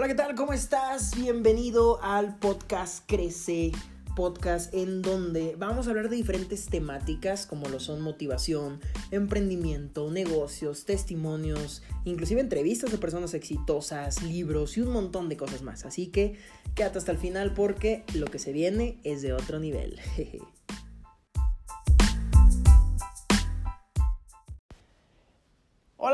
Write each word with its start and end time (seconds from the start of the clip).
Hola, 0.00 0.08
¿qué 0.08 0.14
tal? 0.14 0.34
¿Cómo 0.34 0.54
estás? 0.54 1.14
Bienvenido 1.14 2.02
al 2.02 2.38
podcast 2.38 3.04
Crece, 3.06 3.70
podcast 4.16 4.72
en 4.72 5.02
donde 5.02 5.56
vamos 5.58 5.86
a 5.86 5.90
hablar 5.90 6.08
de 6.08 6.16
diferentes 6.16 6.64
temáticas 6.68 7.44
como 7.44 7.68
lo 7.68 7.80
son 7.80 8.00
motivación, 8.00 8.80
emprendimiento, 9.10 10.10
negocios, 10.10 10.86
testimonios, 10.86 11.82
inclusive 12.06 12.40
entrevistas 12.40 12.90
de 12.90 12.96
personas 12.96 13.34
exitosas, 13.34 14.22
libros 14.22 14.78
y 14.78 14.80
un 14.80 14.90
montón 14.90 15.28
de 15.28 15.36
cosas 15.36 15.60
más. 15.60 15.84
Así 15.84 16.06
que 16.06 16.38
quédate 16.74 16.96
hasta 16.96 17.12
el 17.12 17.18
final 17.18 17.52
porque 17.52 18.04
lo 18.14 18.24
que 18.24 18.38
se 18.38 18.54
viene 18.54 19.00
es 19.04 19.20
de 19.20 19.34
otro 19.34 19.58
nivel. 19.58 20.00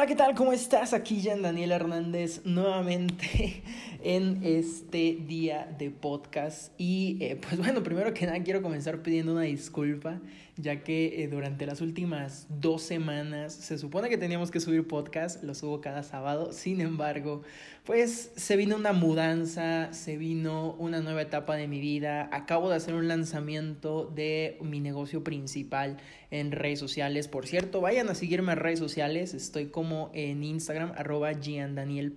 ¿qué 0.07 0.15
tal? 0.15 0.37
¿Cómo 0.37 0.53
estás? 0.53 0.93
Aquí 0.93 1.21
Jan 1.21 1.43
Daniel 1.43 1.73
Hernández 1.73 2.43
nuevamente 2.45 3.61
en 4.07 4.39
este 4.45 5.19
día 5.27 5.69
de 5.79 5.91
podcast. 5.91 6.73
Y 6.79 7.19
eh, 7.21 7.37
pues 7.43 7.59
bueno, 7.59 7.83
primero 7.83 8.15
que 8.15 8.25
nada 8.25 8.41
quiero 8.45 8.63
comenzar 8.63 9.03
pidiendo 9.03 9.33
una 9.33 9.43
disculpa, 9.43 10.21
ya 10.57 10.85
que 10.85 11.25
eh, 11.25 11.29
durante 11.29 11.67
las 11.67 11.81
últimas 11.81 12.47
dos 12.49 12.83
semanas 12.83 13.53
se 13.53 13.79
supone 13.79 14.09
que 14.09 14.17
teníamos 14.17 14.53
que 14.53 14.61
subir 14.61 14.87
podcast, 14.87 15.43
lo 15.43 15.57
subo 15.57 15.81
cada 15.81 16.05
sábado. 16.05 16.53
Sin 16.53 16.81
embargo, 16.81 17.43
pues 17.85 18.31
se 18.37 18.57
vino 18.57 18.77
una 18.77 18.93
mudanza, 18.93 19.93
se 19.93 20.17
vino 20.17 20.75
una 20.75 21.01
nueva 21.01 21.23
etapa 21.23 21.57
de 21.57 21.67
mi 21.67 21.81
vida. 21.81 22.31
Acabo 22.33 22.71
de 22.71 22.77
hacer 22.77 22.95
un 22.95 23.09
lanzamiento 23.09 24.05
de 24.15 24.57
mi 24.63 24.79
negocio 24.79 25.25
principal 25.25 25.97
en 26.31 26.53
redes 26.53 26.79
sociales. 26.79 27.27
Por 27.27 27.47
cierto, 27.47 27.81
vayan 27.81 28.09
a 28.09 28.15
seguirme 28.15 28.53
en 28.53 28.59
redes 28.59 28.79
sociales. 28.79 29.35
Estoy 29.35 29.67
como 29.67 30.11
en 30.15 30.45
Instagram, 30.45 30.93
arroba 30.97 31.33
giandanielph. 31.33 32.17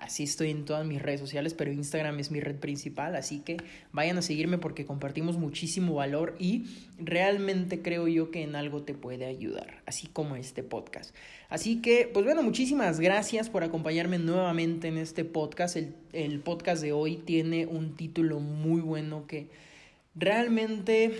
Así 0.00 0.22
estoy 0.22 0.50
en 0.50 0.64
todas 0.64 0.86
mis 0.86 1.02
redes 1.02 1.20
sociales, 1.20 1.54
pero 1.54 1.72
Instagram 1.72 2.18
es 2.20 2.30
mi 2.30 2.40
red 2.40 2.56
principal, 2.56 3.16
así 3.16 3.40
que 3.40 3.56
vayan 3.92 4.18
a 4.18 4.22
seguirme 4.22 4.58
porque 4.58 4.86
compartimos 4.86 5.36
muchísimo 5.36 5.94
valor 5.94 6.36
y 6.38 6.66
realmente 6.98 7.82
creo 7.82 8.08
yo 8.08 8.30
que 8.30 8.42
en 8.42 8.54
algo 8.56 8.82
te 8.82 8.94
puede 8.94 9.26
ayudar, 9.26 9.82
así 9.86 10.06
como 10.06 10.36
este 10.36 10.62
podcast. 10.62 11.14
Así 11.48 11.80
que, 11.80 12.08
pues 12.12 12.24
bueno, 12.24 12.42
muchísimas 12.42 13.00
gracias 13.00 13.50
por 13.50 13.64
acompañarme 13.64 14.18
nuevamente 14.18 14.88
en 14.88 14.98
este 14.98 15.24
podcast. 15.24 15.76
El, 15.76 15.94
el 16.12 16.40
podcast 16.40 16.82
de 16.82 16.92
hoy 16.92 17.16
tiene 17.16 17.66
un 17.66 17.96
título 17.96 18.40
muy 18.40 18.80
bueno 18.80 19.26
que 19.26 19.48
realmente 20.14 21.16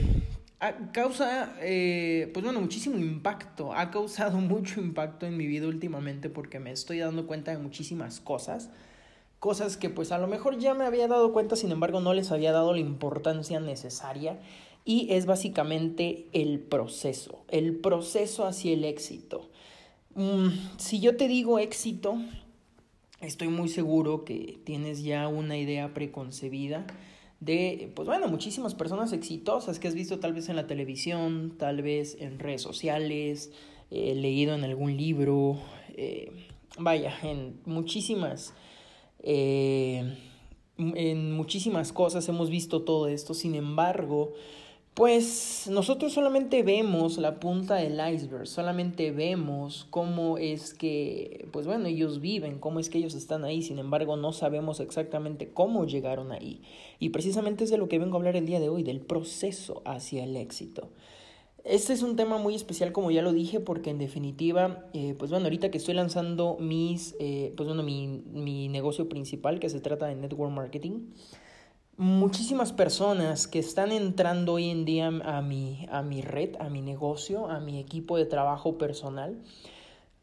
causa, 0.92 1.54
eh, 1.60 2.30
pues 2.32 2.44
bueno, 2.44 2.60
muchísimo 2.60 2.96
impacto. 2.98 3.72
Ha 3.72 3.90
causado 3.90 4.38
mucho 4.38 4.80
impacto 4.80 5.26
en 5.26 5.36
mi 5.36 5.46
vida 5.46 5.66
últimamente 5.66 6.30
porque 6.30 6.58
me 6.58 6.72
estoy 6.72 6.98
dando 6.98 7.26
cuenta 7.26 7.52
de 7.52 7.58
muchísimas 7.58 8.20
cosas. 8.20 8.70
Cosas 9.38 9.76
que 9.76 9.88
pues 9.88 10.10
a 10.10 10.18
lo 10.18 10.26
mejor 10.26 10.58
ya 10.58 10.74
me 10.74 10.84
había 10.84 11.06
dado 11.06 11.32
cuenta, 11.32 11.54
sin 11.54 11.70
embargo 11.70 12.00
no 12.00 12.12
les 12.12 12.32
había 12.32 12.50
dado 12.50 12.72
la 12.72 12.80
importancia 12.80 13.60
necesaria. 13.60 14.38
Y 14.84 15.12
es 15.12 15.26
básicamente 15.26 16.26
el 16.32 16.60
proceso, 16.60 17.44
el 17.48 17.76
proceso 17.76 18.46
hacia 18.46 18.72
el 18.72 18.84
éxito. 18.84 19.48
Mm, 20.14 20.48
si 20.78 20.98
yo 20.98 21.16
te 21.16 21.28
digo 21.28 21.58
éxito, 21.58 22.16
estoy 23.20 23.48
muy 23.48 23.68
seguro 23.68 24.24
que 24.24 24.58
tienes 24.64 25.04
ya 25.04 25.28
una 25.28 25.56
idea 25.56 25.92
preconcebida 25.94 26.86
de, 27.40 27.92
pues 27.94 28.08
bueno, 28.08 28.28
muchísimas 28.28 28.74
personas 28.74 29.12
exitosas 29.12 29.78
que 29.78 29.88
has 29.88 29.94
visto 29.94 30.18
tal 30.18 30.32
vez 30.32 30.48
en 30.48 30.56
la 30.56 30.66
televisión, 30.66 31.54
tal 31.56 31.82
vez 31.82 32.16
en 32.20 32.38
redes 32.38 32.62
sociales, 32.62 33.52
eh, 33.90 34.14
leído 34.14 34.54
en 34.54 34.64
algún 34.64 34.96
libro, 34.96 35.58
eh, 35.94 36.32
vaya, 36.78 37.14
en 37.22 37.60
muchísimas, 37.64 38.54
eh, 39.20 40.16
en 40.78 41.32
muchísimas 41.32 41.92
cosas 41.92 42.28
hemos 42.28 42.50
visto 42.50 42.82
todo 42.82 43.08
esto, 43.08 43.34
sin 43.34 43.54
embargo, 43.54 44.34
pues 44.98 45.68
nosotros 45.70 46.12
solamente 46.12 46.64
vemos 46.64 47.18
la 47.18 47.38
punta 47.38 47.76
del 47.76 48.00
iceberg, 48.12 48.48
solamente 48.48 49.12
vemos 49.12 49.86
cómo 49.90 50.38
es 50.38 50.74
que, 50.74 51.46
pues 51.52 51.68
bueno, 51.68 51.86
ellos 51.86 52.20
viven, 52.20 52.58
cómo 52.58 52.80
es 52.80 52.90
que 52.90 52.98
ellos 52.98 53.14
están 53.14 53.44
ahí, 53.44 53.62
sin 53.62 53.78
embargo 53.78 54.16
no 54.16 54.32
sabemos 54.32 54.80
exactamente 54.80 55.52
cómo 55.52 55.86
llegaron 55.86 56.32
ahí. 56.32 56.62
Y 56.98 57.10
precisamente 57.10 57.62
es 57.62 57.70
de 57.70 57.78
lo 57.78 57.88
que 57.88 58.00
vengo 58.00 58.16
a 58.16 58.18
hablar 58.18 58.34
el 58.34 58.46
día 58.46 58.58
de 58.58 58.70
hoy, 58.70 58.82
del 58.82 58.98
proceso 58.98 59.82
hacia 59.84 60.24
el 60.24 60.34
éxito. 60.34 60.88
Este 61.62 61.92
es 61.92 62.02
un 62.02 62.16
tema 62.16 62.38
muy 62.38 62.56
especial, 62.56 62.90
como 62.90 63.12
ya 63.12 63.22
lo 63.22 63.32
dije, 63.32 63.60
porque 63.60 63.90
en 63.90 63.98
definitiva, 63.98 64.84
eh, 64.94 65.14
pues 65.16 65.30
bueno, 65.30 65.46
ahorita 65.46 65.70
que 65.70 65.78
estoy 65.78 65.94
lanzando 65.94 66.56
mis, 66.58 67.14
eh, 67.20 67.54
pues 67.56 67.68
bueno, 67.68 67.84
mi, 67.84 68.08
mi 68.32 68.68
negocio 68.68 69.08
principal, 69.08 69.60
que 69.60 69.68
se 69.68 69.78
trata 69.78 70.06
de 70.06 70.16
network 70.16 70.50
marketing, 70.50 71.02
muchísimas 71.98 72.72
personas 72.72 73.48
que 73.48 73.58
están 73.58 73.90
entrando 73.90 74.54
hoy 74.54 74.70
en 74.70 74.84
día 74.84 75.08
a 75.08 75.42
mi, 75.42 75.86
a 75.90 76.02
mi 76.02 76.22
red, 76.22 76.54
a 76.60 76.70
mi 76.70 76.80
negocio, 76.80 77.48
a 77.48 77.58
mi 77.58 77.80
equipo 77.80 78.16
de 78.16 78.24
trabajo 78.24 78.78
personal, 78.78 79.36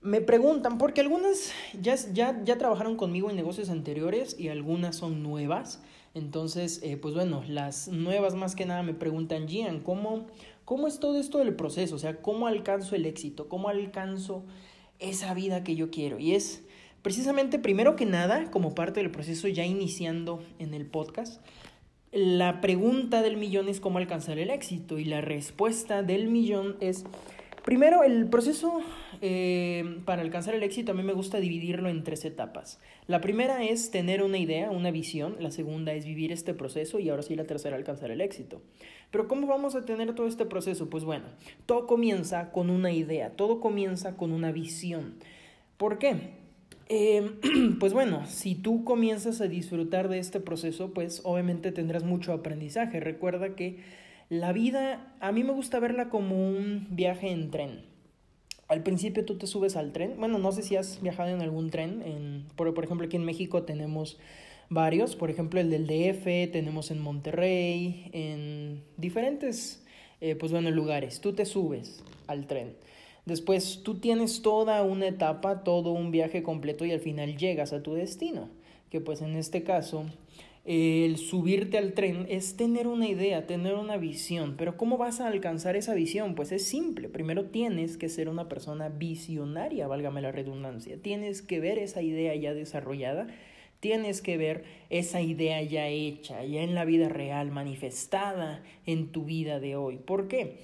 me 0.02 0.22
preguntan, 0.22 0.78
porque 0.78 1.02
algunas 1.02 1.52
ya, 1.82 1.96
ya, 2.14 2.42
ya 2.46 2.58
trabajaron 2.58 2.96
conmigo 2.96 3.30
en 3.30 3.36
negocios 3.36 3.70
anteriores 3.70 4.40
y 4.40 4.48
algunas 4.48 4.96
son 4.96 5.22
nuevas. 5.22 5.82
Entonces, 6.14 6.80
eh, 6.82 6.96
pues 6.96 7.14
bueno, 7.14 7.44
las 7.48 7.90
nuevas 7.90 8.36
más 8.36 8.56
que 8.56 8.66
nada 8.66 8.82
me 8.82 8.94
preguntan, 8.94 9.50
Gian, 9.50 9.82
¿cómo, 9.82 10.28
¿cómo 10.64 10.88
es 10.88 11.00
todo 11.00 11.20
esto 11.20 11.40
del 11.40 11.56
proceso? 11.56 11.96
O 11.96 12.00
sea, 12.00 12.22
¿cómo 12.22 12.48
alcanzo 12.48 12.96
el 12.96 13.06
éxito? 13.06 13.50
¿Cómo 13.50 13.68
alcanzo 13.68 14.46
esa 15.00 15.34
vida 15.34 15.66
que 15.66 15.76
yo 15.76 15.90
quiero? 15.90 16.20
Y 16.20 16.36
es 16.36 16.64
precisamente, 17.02 17.60
primero 17.60 17.96
que 17.96 18.06
nada, 18.06 18.50
como 18.50 18.76
parte 18.76 19.02
del 19.02 19.12
proceso, 19.12 19.48
ya 19.48 19.66
iniciando 19.66 20.42
en 20.58 20.74
el 20.74 20.86
podcast, 20.86 21.42
la 22.16 22.62
pregunta 22.62 23.22
del 23.22 23.36
millón 23.36 23.68
es 23.68 23.82
cómo 23.82 23.98
alcanzar 23.98 24.40
el 24.40 24.50
éxito 24.50 24.98
y 24.98 25.04
la 25.04 25.20
respuesta 25.20 26.02
del 26.02 26.30
millón 26.30 26.78
es, 26.80 27.04
primero, 27.66 28.04
el 28.04 28.30
proceso 28.30 28.82
eh, 29.22 30.00
para 30.06 30.22
alcanzar 30.22 30.56
el 30.56 30.64
éxito 30.64 30.94
a 30.94 30.96
mí 30.96 31.04
me 31.04 31.12
gusta 31.12 31.42
dividirlo 31.42 31.90
en 31.90 32.06
tres 32.06 32.24
etapas. 32.24 32.80
La 33.08 33.20
primera 33.20 33.66
es 33.66 33.92
tener 33.92 34.24
una 34.24 34.38
idea, 34.38 34.72
una 34.72 34.92
visión, 34.92 35.36
la 35.42 35.52
segunda 35.52 35.92
es 35.92 36.06
vivir 36.06 36.32
este 36.32 36.54
proceso 36.54 37.00
y 37.00 37.10
ahora 37.10 37.22
sí 37.22 37.36
la 37.36 37.44
tercera 37.44 37.76
alcanzar 37.76 38.12
el 38.12 38.22
éxito. 38.22 38.62
Pero 39.12 39.28
¿cómo 39.28 39.46
vamos 39.46 39.76
a 39.76 39.84
tener 39.84 40.16
todo 40.16 40.28
este 40.28 40.46
proceso? 40.46 40.90
Pues 40.90 41.04
bueno, 41.04 41.26
todo 41.66 41.86
comienza 41.86 42.54
con 42.54 42.70
una 42.70 42.94
idea, 42.94 43.32
todo 43.32 43.60
comienza 43.60 44.16
con 44.16 44.32
una 44.32 44.54
visión. 44.54 45.16
¿Por 45.76 46.00
qué? 46.00 46.45
Eh, 46.88 47.32
pues 47.80 47.94
bueno, 47.94 48.26
si 48.28 48.56
tú 48.56 48.84
comienzas 48.84 49.42
a 49.42 49.48
disfrutar 49.48 50.10
de 50.10 50.20
este 50.20 50.40
proceso, 50.40 50.94
pues 50.94 51.22
obviamente 51.24 51.72
tendrás 51.72 52.04
mucho 52.04 52.34
aprendizaje. 52.34 53.00
Recuerda 53.00 53.56
que 53.56 53.80
la 54.30 54.54
vida, 54.54 55.16
a 55.20 55.32
mí 55.32 55.44
me 55.44 55.54
gusta 55.54 55.80
verla 55.80 56.10
como 56.10 56.36
un 56.36 56.88
viaje 56.92 57.30
en 57.30 57.52
tren. 57.52 57.86
Al 58.68 58.82
principio 58.82 59.26
tú 59.26 59.38
te 59.38 59.46
subes 59.46 59.76
al 59.76 59.92
tren. 59.92 60.16
Bueno, 60.18 60.40
no 60.40 60.52
sé 60.52 60.64
si 60.64 60.76
has 60.76 61.02
viajado 61.02 61.30
en 61.30 61.42
algún 61.42 61.70
tren. 61.70 62.02
En, 62.04 62.46
por, 62.56 62.74
por 62.74 62.84
ejemplo, 62.84 63.06
aquí 63.06 63.16
en 63.16 63.26
México 63.26 63.64
tenemos 63.64 64.18
varios. 64.70 65.16
Por 65.16 65.30
ejemplo, 65.30 65.60
el 65.60 65.70
del 65.70 65.86
DF, 65.86 66.52
tenemos 66.52 66.90
en 66.90 67.00
Monterrey, 67.00 68.10
en 68.14 68.84
diferentes, 68.98 69.86
eh, 70.22 70.36
pues 70.36 70.52
bueno, 70.52 70.72
lugares. 70.72 71.22
Tú 71.22 71.34
te 71.34 71.46
subes 71.46 72.04
al 72.26 72.48
tren. 72.48 72.74
Después 73.26 73.82
tú 73.84 73.96
tienes 73.96 74.42
toda 74.42 74.84
una 74.84 75.08
etapa, 75.08 75.64
todo 75.64 75.92
un 75.92 76.12
viaje 76.12 76.44
completo 76.44 76.86
y 76.86 76.92
al 76.92 77.00
final 77.00 77.38
llegas 77.38 77.74
a 77.74 77.82
tu 77.82 77.94
destino. 77.94 78.50
Que 78.90 79.02
pues 79.02 79.22
en 79.22 79.36
este 79.36 79.64
caso 79.64 80.06
el 80.66 81.18
subirte 81.18 81.78
al 81.78 81.94
tren 81.94 82.26
es 82.28 82.58
tener 82.58 82.88
una 82.88 83.08
idea, 83.08 83.46
tener 83.46 83.76
una 83.76 83.98
visión. 83.98 84.56
Pero 84.58 84.78
¿cómo 84.78 84.98
vas 84.98 85.22
a 85.22 85.28
alcanzar 85.28 85.76
esa 85.76 85.94
visión? 85.94 86.34
Pues 86.34 86.52
es 86.52 86.66
simple. 86.66 87.08
Primero 87.08 87.46
tienes 87.46 87.98
que 87.98 88.10
ser 88.10 88.30
una 88.30 88.50
persona 88.50 88.90
visionaria, 88.90 89.88
válgame 89.88 90.22
la 90.22 90.32
redundancia. 90.32 90.98
Tienes 91.02 91.42
que 91.42 91.60
ver 91.60 91.78
esa 91.78 92.02
idea 92.02 92.36
ya 92.36 92.54
desarrollada. 92.54 93.28
Tienes 93.80 94.22
que 94.22 94.38
ver 94.38 94.64
esa 94.90 95.22
idea 95.22 95.62
ya 95.62 95.88
hecha, 95.88 96.44
ya 96.44 96.64
en 96.64 96.74
la 96.74 96.86
vida 96.86 97.10
real, 97.10 97.52
manifestada 97.52 98.64
en 98.88 99.12
tu 99.12 99.26
vida 99.26 99.60
de 99.60 99.76
hoy. 99.76 99.98
¿Por 99.98 100.28
qué? 100.28 100.58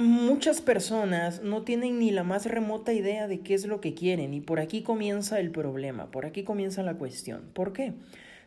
Muchas 0.00 0.62
personas 0.62 1.42
no 1.42 1.60
tienen 1.60 1.98
ni 1.98 2.10
la 2.10 2.24
más 2.24 2.46
remota 2.46 2.94
idea 2.94 3.28
de 3.28 3.40
qué 3.40 3.52
es 3.52 3.66
lo 3.66 3.82
que 3.82 3.92
quieren 3.92 4.32
y 4.32 4.40
por 4.40 4.58
aquí 4.58 4.80
comienza 4.80 5.38
el 5.40 5.50
problema, 5.50 6.10
por 6.10 6.24
aquí 6.24 6.42
comienza 6.42 6.82
la 6.82 6.94
cuestión. 6.94 7.50
¿Por 7.52 7.74
qué? 7.74 7.92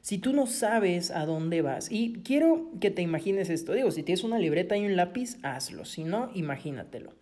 Si 0.01 0.17
tú 0.17 0.33
no 0.33 0.47
sabes 0.47 1.11
a 1.11 1.27
dónde 1.27 1.61
vas, 1.61 1.91
y 1.91 2.13
quiero 2.23 2.71
que 2.81 2.89
te 2.89 3.03
imagines 3.03 3.51
esto, 3.51 3.73
digo, 3.73 3.91
si 3.91 4.01
tienes 4.01 4.23
una 4.23 4.39
libreta 4.39 4.75
y 4.77 4.87
un 4.87 4.95
lápiz, 4.95 5.37
hazlo, 5.43 5.85
si 5.85 6.03
no, 6.03 6.31
imagínatelo. 6.33 7.13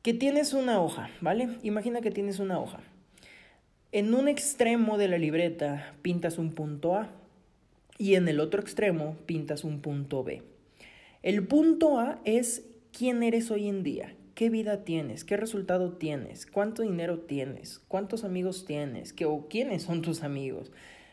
Que 0.00 0.14
tienes 0.14 0.54
una 0.54 0.80
hoja, 0.80 1.10
¿vale? 1.20 1.50
Imagina 1.62 2.00
que 2.00 2.10
tienes 2.10 2.38
una 2.38 2.58
hoja. 2.58 2.80
En 3.92 4.14
un 4.14 4.28
extremo 4.28 4.96
de 4.96 5.08
la 5.08 5.18
libreta 5.18 5.92
pintas 6.00 6.38
un 6.38 6.54
punto 6.54 6.94
A 6.94 7.10
y 7.98 8.14
en 8.14 8.28
el 8.28 8.40
otro 8.40 8.62
extremo 8.62 9.14
pintas 9.26 9.62
un 9.62 9.82
punto 9.82 10.24
B. 10.24 10.42
El 11.22 11.46
punto 11.46 11.98
A 11.98 12.18
es 12.24 12.64
quién 12.96 13.22
eres 13.22 13.50
hoy 13.50 13.68
en 13.68 13.82
día, 13.82 14.14
¿Qué 14.34 14.50
vida 14.50 14.84
tienes? 14.84 15.24
¿Qué 15.24 15.38
resultado 15.38 15.94
tienes? 15.94 16.44
¿Cuánto 16.44 16.82
dinero 16.82 17.20
tienes? 17.20 17.78
¿Cuántos 17.88 18.22
amigos 18.22 18.66
tienes? 18.66 19.14
¿Qué, 19.14 19.24
¿O 19.24 19.48
quiénes 19.48 19.84
son 19.84 20.02
tus 20.02 20.22
amigos? 20.22 20.72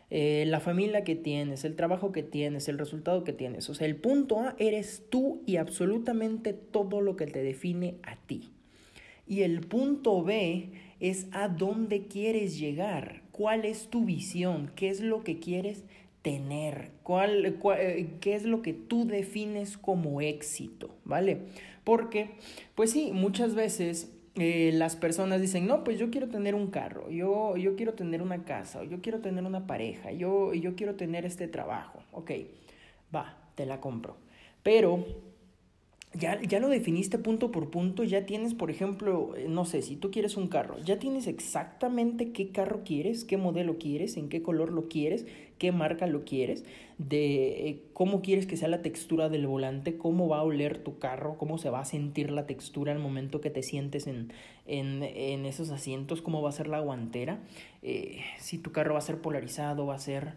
Eh, 0.09 0.44
la 0.45 0.59
familia 0.59 1.06
que 1.06 1.15
tienes, 1.15 1.63
el 1.63 1.77
trabajo 1.77 2.12
que 2.12 2.21
tienes, 2.21 2.68
el 2.68 2.77
resultado 2.77 3.24
que 3.24 3.31
tienes. 3.31 3.69
O 3.69 3.75
sea, 3.75 3.88
el 3.88 3.95
punto 3.95 4.41
A 4.41 4.57
eres 4.59 5.03
tú 5.09 5.41
y 5.45 5.56
absolutamente 5.56 6.51
todo 6.51 7.00
lo 7.00 7.15
que 7.15 7.27
te 7.27 7.41
define 7.41 7.95
a 8.03 8.18
ti. 8.18 8.51
Y 9.25 9.44
el 9.44 9.62
punto 9.62 10.21
B 10.21 10.71
es 11.00 11.27
a 11.31 11.47
dónde 11.47 12.07
quieres 12.07 12.59
llegar, 12.59 13.24
cuál 13.31 13.63
es 13.63 13.88
tu 13.88 14.03
visión, 14.03 14.69
qué 14.75 14.89
es 14.89 15.00
lo 15.00 15.24
que 15.24 15.39
quieres 15.39 15.85
tener, 16.24 16.91
cuál, 17.03 17.45
eh, 17.45 18.07
qué 18.21 18.33
es 18.33 18.44
lo 18.45 18.62
que 18.62 18.74
tú 18.74 19.06
defines 19.06 19.77
como 19.77 20.21
éxito, 20.21 20.95
¿vale? 21.03 21.41
Porque, 21.83 22.31
pues 22.75 22.91
sí, 22.91 23.12
muchas 23.13 23.56
veces 23.56 24.12
eh, 24.35 24.71
las 24.74 24.95
personas 24.95 25.41
dicen, 25.41 25.68
no, 25.68 25.83
pues 25.83 26.00
yo 26.00 26.09
quiero 26.09 26.27
tener 26.27 26.56
un 26.56 26.68
carro, 26.68 27.09
yo, 27.12 27.56
yo 27.56 27.75
quiero 27.75 27.94
tener 27.94 28.21
una 28.21 28.45
casa, 28.45 28.83
yo 28.83 29.00
quiero 29.01 29.19
tener 29.19 29.44
una 29.44 29.68
pareja, 29.68 30.12
yo, 30.12 30.53
yo 30.56 30.75
quiero 30.75 30.95
tener 30.95 31.25
este 31.25 31.47
trabajo, 31.47 32.00
ok, 32.12 32.31
va, 33.13 33.38
te 33.56 33.68
la 33.68 33.80
compro. 33.80 34.18
Pero 34.63 35.06
ya, 36.13 36.41
ya 36.41 36.59
lo 36.59 36.69
definiste 36.69 37.19
punto 37.19 37.51
por 37.51 37.69
punto, 37.69 38.03
ya 38.03 38.25
tienes, 38.25 38.56
por 38.56 38.71
ejemplo, 38.71 39.35
eh, 39.35 39.45
no 39.47 39.65
sé, 39.65 39.81
si 39.81 39.97
tú 39.97 40.09
quieres 40.09 40.35
un 40.35 40.47
carro, 40.47 40.77
ya 40.83 40.97
tienes 40.97 41.27
exactamente 41.27 42.31
qué 42.31 42.51
carro 42.51 42.83
quieres, 42.83 43.25
qué 43.25 43.38
modelo 43.38 43.77
quieres, 43.77 44.18
en 44.18 44.30
qué 44.30 44.41
color 44.41 44.71
lo 44.71 44.88
quieres, 44.88 45.25
qué 45.63 45.71
marca 45.71 46.07
lo 46.07 46.25
quieres, 46.25 46.65
de 46.98 47.69
eh, 47.69 47.83
cómo 47.94 48.21
quieres 48.21 48.45
que 48.45 48.57
sea 48.57 48.68
la 48.68 48.81
textura 48.81 49.30
del 49.30 49.48
volante, 49.48 49.95
cómo 49.95 50.27
va 50.27 50.39
a 50.39 50.44
oler 50.44 50.83
tu 50.83 51.00
carro, 51.00 51.38
cómo 51.38 51.57
se 51.57 51.69
va 51.69 51.80
a 51.80 51.86
sentir 51.86 52.31
la 52.31 52.45
textura 52.45 52.92
al 52.92 53.00
momento 53.00 53.39
que 53.39 53.50
te 53.50 53.63
sientes 53.63 54.06
en, 54.07 54.33
en, 54.65 55.04
en 55.04 55.45
esos 55.45 55.69
asientos, 55.69 56.21
cómo 56.21 56.42
va 56.42 56.50
a 56.50 56.51
ser 56.51 56.68
la 56.68 56.81
guantera, 56.81 57.39
eh, 57.81 58.19
si 58.39 58.57
tu 58.57 58.74
carro 58.74 58.95
va 58.95 59.00
a 59.00 59.04
ser 59.04 59.21
polarizado, 59.21 59.86
va 59.86 59.95
a 59.95 60.00
ser 60.00 60.33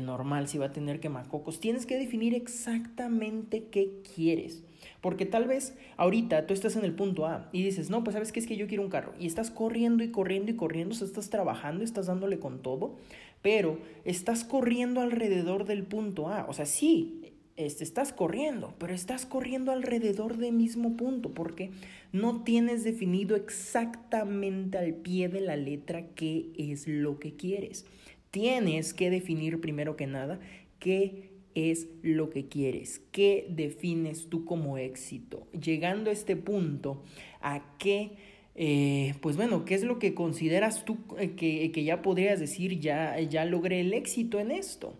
normal, 0.00 0.48
si 0.48 0.56
va 0.56 0.66
a 0.66 0.72
tener 0.72 0.98
quemacocos, 0.98 1.60
tienes 1.60 1.84
que 1.84 1.98
definir 1.98 2.34
exactamente 2.34 3.64
qué 3.70 4.00
quieres. 4.14 4.64
Porque 5.00 5.26
tal 5.26 5.46
vez 5.46 5.76
ahorita 5.96 6.46
tú 6.46 6.54
estás 6.54 6.76
en 6.76 6.84
el 6.84 6.94
punto 6.94 7.26
A 7.26 7.48
y 7.52 7.62
dices, 7.62 7.90
no, 7.90 8.02
pues 8.02 8.14
sabes 8.14 8.32
que 8.32 8.40
es 8.40 8.46
que 8.46 8.56
yo 8.56 8.66
quiero 8.66 8.82
un 8.82 8.90
carro. 8.90 9.12
Y 9.18 9.26
estás 9.26 9.50
corriendo 9.50 10.02
y 10.02 10.10
corriendo 10.10 10.50
y 10.50 10.56
corriendo, 10.56 10.96
o 10.98 11.04
estás 11.04 11.30
trabajando, 11.30 11.84
estás 11.84 12.06
dándole 12.06 12.38
con 12.38 12.62
todo, 12.62 12.96
pero 13.48 13.78
estás 14.04 14.44
corriendo 14.44 15.00
alrededor 15.00 15.64
del 15.64 15.82
punto 15.82 16.28
A. 16.28 16.44
O 16.50 16.52
sea, 16.52 16.66
sí, 16.66 17.32
este, 17.56 17.82
estás 17.82 18.12
corriendo, 18.12 18.74
pero 18.76 18.92
estás 18.92 19.24
corriendo 19.24 19.72
alrededor 19.72 20.36
del 20.36 20.52
mismo 20.52 20.98
punto 20.98 21.32
porque 21.32 21.70
no 22.12 22.44
tienes 22.44 22.84
definido 22.84 23.36
exactamente 23.36 24.76
al 24.76 24.92
pie 24.96 25.30
de 25.30 25.40
la 25.40 25.56
letra 25.56 26.08
qué 26.14 26.50
es 26.58 26.86
lo 26.86 27.18
que 27.18 27.36
quieres. 27.36 27.86
Tienes 28.30 28.92
que 28.92 29.08
definir 29.08 29.62
primero 29.62 29.96
que 29.96 30.06
nada 30.06 30.40
qué 30.78 31.30
es 31.54 31.88
lo 32.02 32.28
que 32.28 32.48
quieres? 32.48 33.00
¿Qué 33.12 33.46
defines 33.48 34.28
tú 34.28 34.44
como 34.44 34.76
éxito? 34.76 35.46
Llegando 35.52 36.10
a 36.10 36.12
este 36.12 36.36
punto, 36.36 37.02
¿a 37.40 37.76
qué, 37.78 38.10
eh, 38.60 39.14
pues 39.20 39.36
bueno, 39.36 39.64
qué 39.64 39.76
es 39.76 39.84
lo 39.84 40.00
que 40.00 40.14
consideras 40.14 40.84
tú 40.84 40.98
eh, 41.16 41.36
que, 41.36 41.70
que, 41.70 41.84
ya 41.84 42.02
podrías 42.02 42.40
decir, 42.40 42.80
ya, 42.80 43.18
ya 43.20 43.44
logré 43.44 43.80
el 43.80 43.94
éxito 43.94 44.40
en 44.40 44.50
esto? 44.50 44.96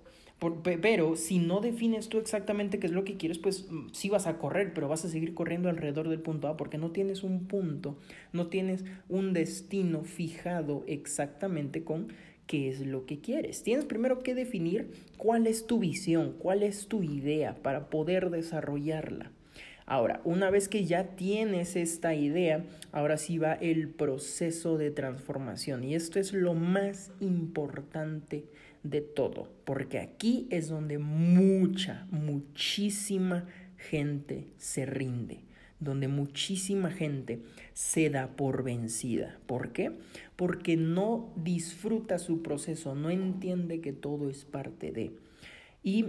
pero 0.62 1.16
si 1.16 1.40
no 1.40 1.60
defines 1.60 2.08
tú 2.08 2.19
exactamente 2.19 2.78
qué 2.78 2.87
es 2.87 2.93
lo 2.93 3.02
que 3.02 3.16
quieres, 3.16 3.38
pues 3.38 3.66
mm, 3.69 3.88
sí 3.93 4.08
vas 4.08 4.28
a 4.28 4.38
correr, 4.38 4.72
pero 4.72 4.87
vas 4.87 5.05
a 5.05 5.08
seguir 5.08 5.34
corriendo 5.34 5.69
alrededor 5.69 6.08
del 6.08 6.20
punto 6.20 6.46
A 6.46 6.56
porque 6.56 6.78
no 6.78 6.93
tienes 6.93 7.25
un 7.25 7.49
punto, 7.49 7.99
no 8.32 8.46
tienes 8.46 8.84
un 9.08 9.32
destino 9.32 10.04
fijado 10.04 10.84
exactamente 10.87 11.82
con 11.82 12.12
qué 12.46 12.69
es 12.69 12.87
lo 12.87 13.06
que 13.06 13.19
quieres. 13.19 13.64
Tienes 13.64 13.84
primero 13.84 14.20
que 14.20 14.37
definir 14.37 14.93
cuál 15.16 15.49
es 15.49 15.66
tu 15.66 15.81
visión, 15.81 16.37
cuál 16.38 16.62
es 16.62 16.87
tu 16.87 17.02
idea 17.02 17.56
para 17.56 17.90
poder 17.90 18.31
desarrollarla. 18.31 19.32
Ahora, 19.90 20.20
una 20.25 20.50
vez 20.50 20.69
que 20.69 20.85
ya 20.85 21.17
tienes 21.17 21.75
esta 21.75 22.14
idea, 22.14 22.62
ahora 22.93 23.17
sí 23.17 23.38
va 23.38 23.55
el 23.55 23.88
proceso 23.88 24.76
de 24.76 24.90
transformación. 24.90 25.82
Y 25.82 25.94
esto 25.94 26.20
es 26.20 26.35
lo 26.35 26.52
más 26.52 27.11
importante 27.20 28.44
de 28.82 29.00
todo, 29.00 29.50
porque 29.64 29.99
aquí 29.99 30.46
es 30.50 30.69
donde 30.69 30.99
mucha, 30.99 32.06
muchísima 32.11 33.46
gente 33.79 34.49
se 34.58 34.85
rinde 34.85 35.49
donde 35.81 36.08
muchísima 36.08 36.90
gente 36.90 37.40
se 37.73 38.11
da 38.11 38.37
por 38.37 38.64
vencida. 38.64 39.38
¿Por 39.46 39.73
qué? 39.73 39.93
Porque 40.35 40.76
no 40.76 41.32
disfruta 41.37 42.19
su 42.19 42.43
proceso, 42.43 42.94
no 42.94 43.11
entiende 43.11 43.81
que 43.81 43.93
todo 43.93 44.29
es 44.29 44.44
parte 44.44 44.90
de. 44.90 45.12
Y 45.85 46.06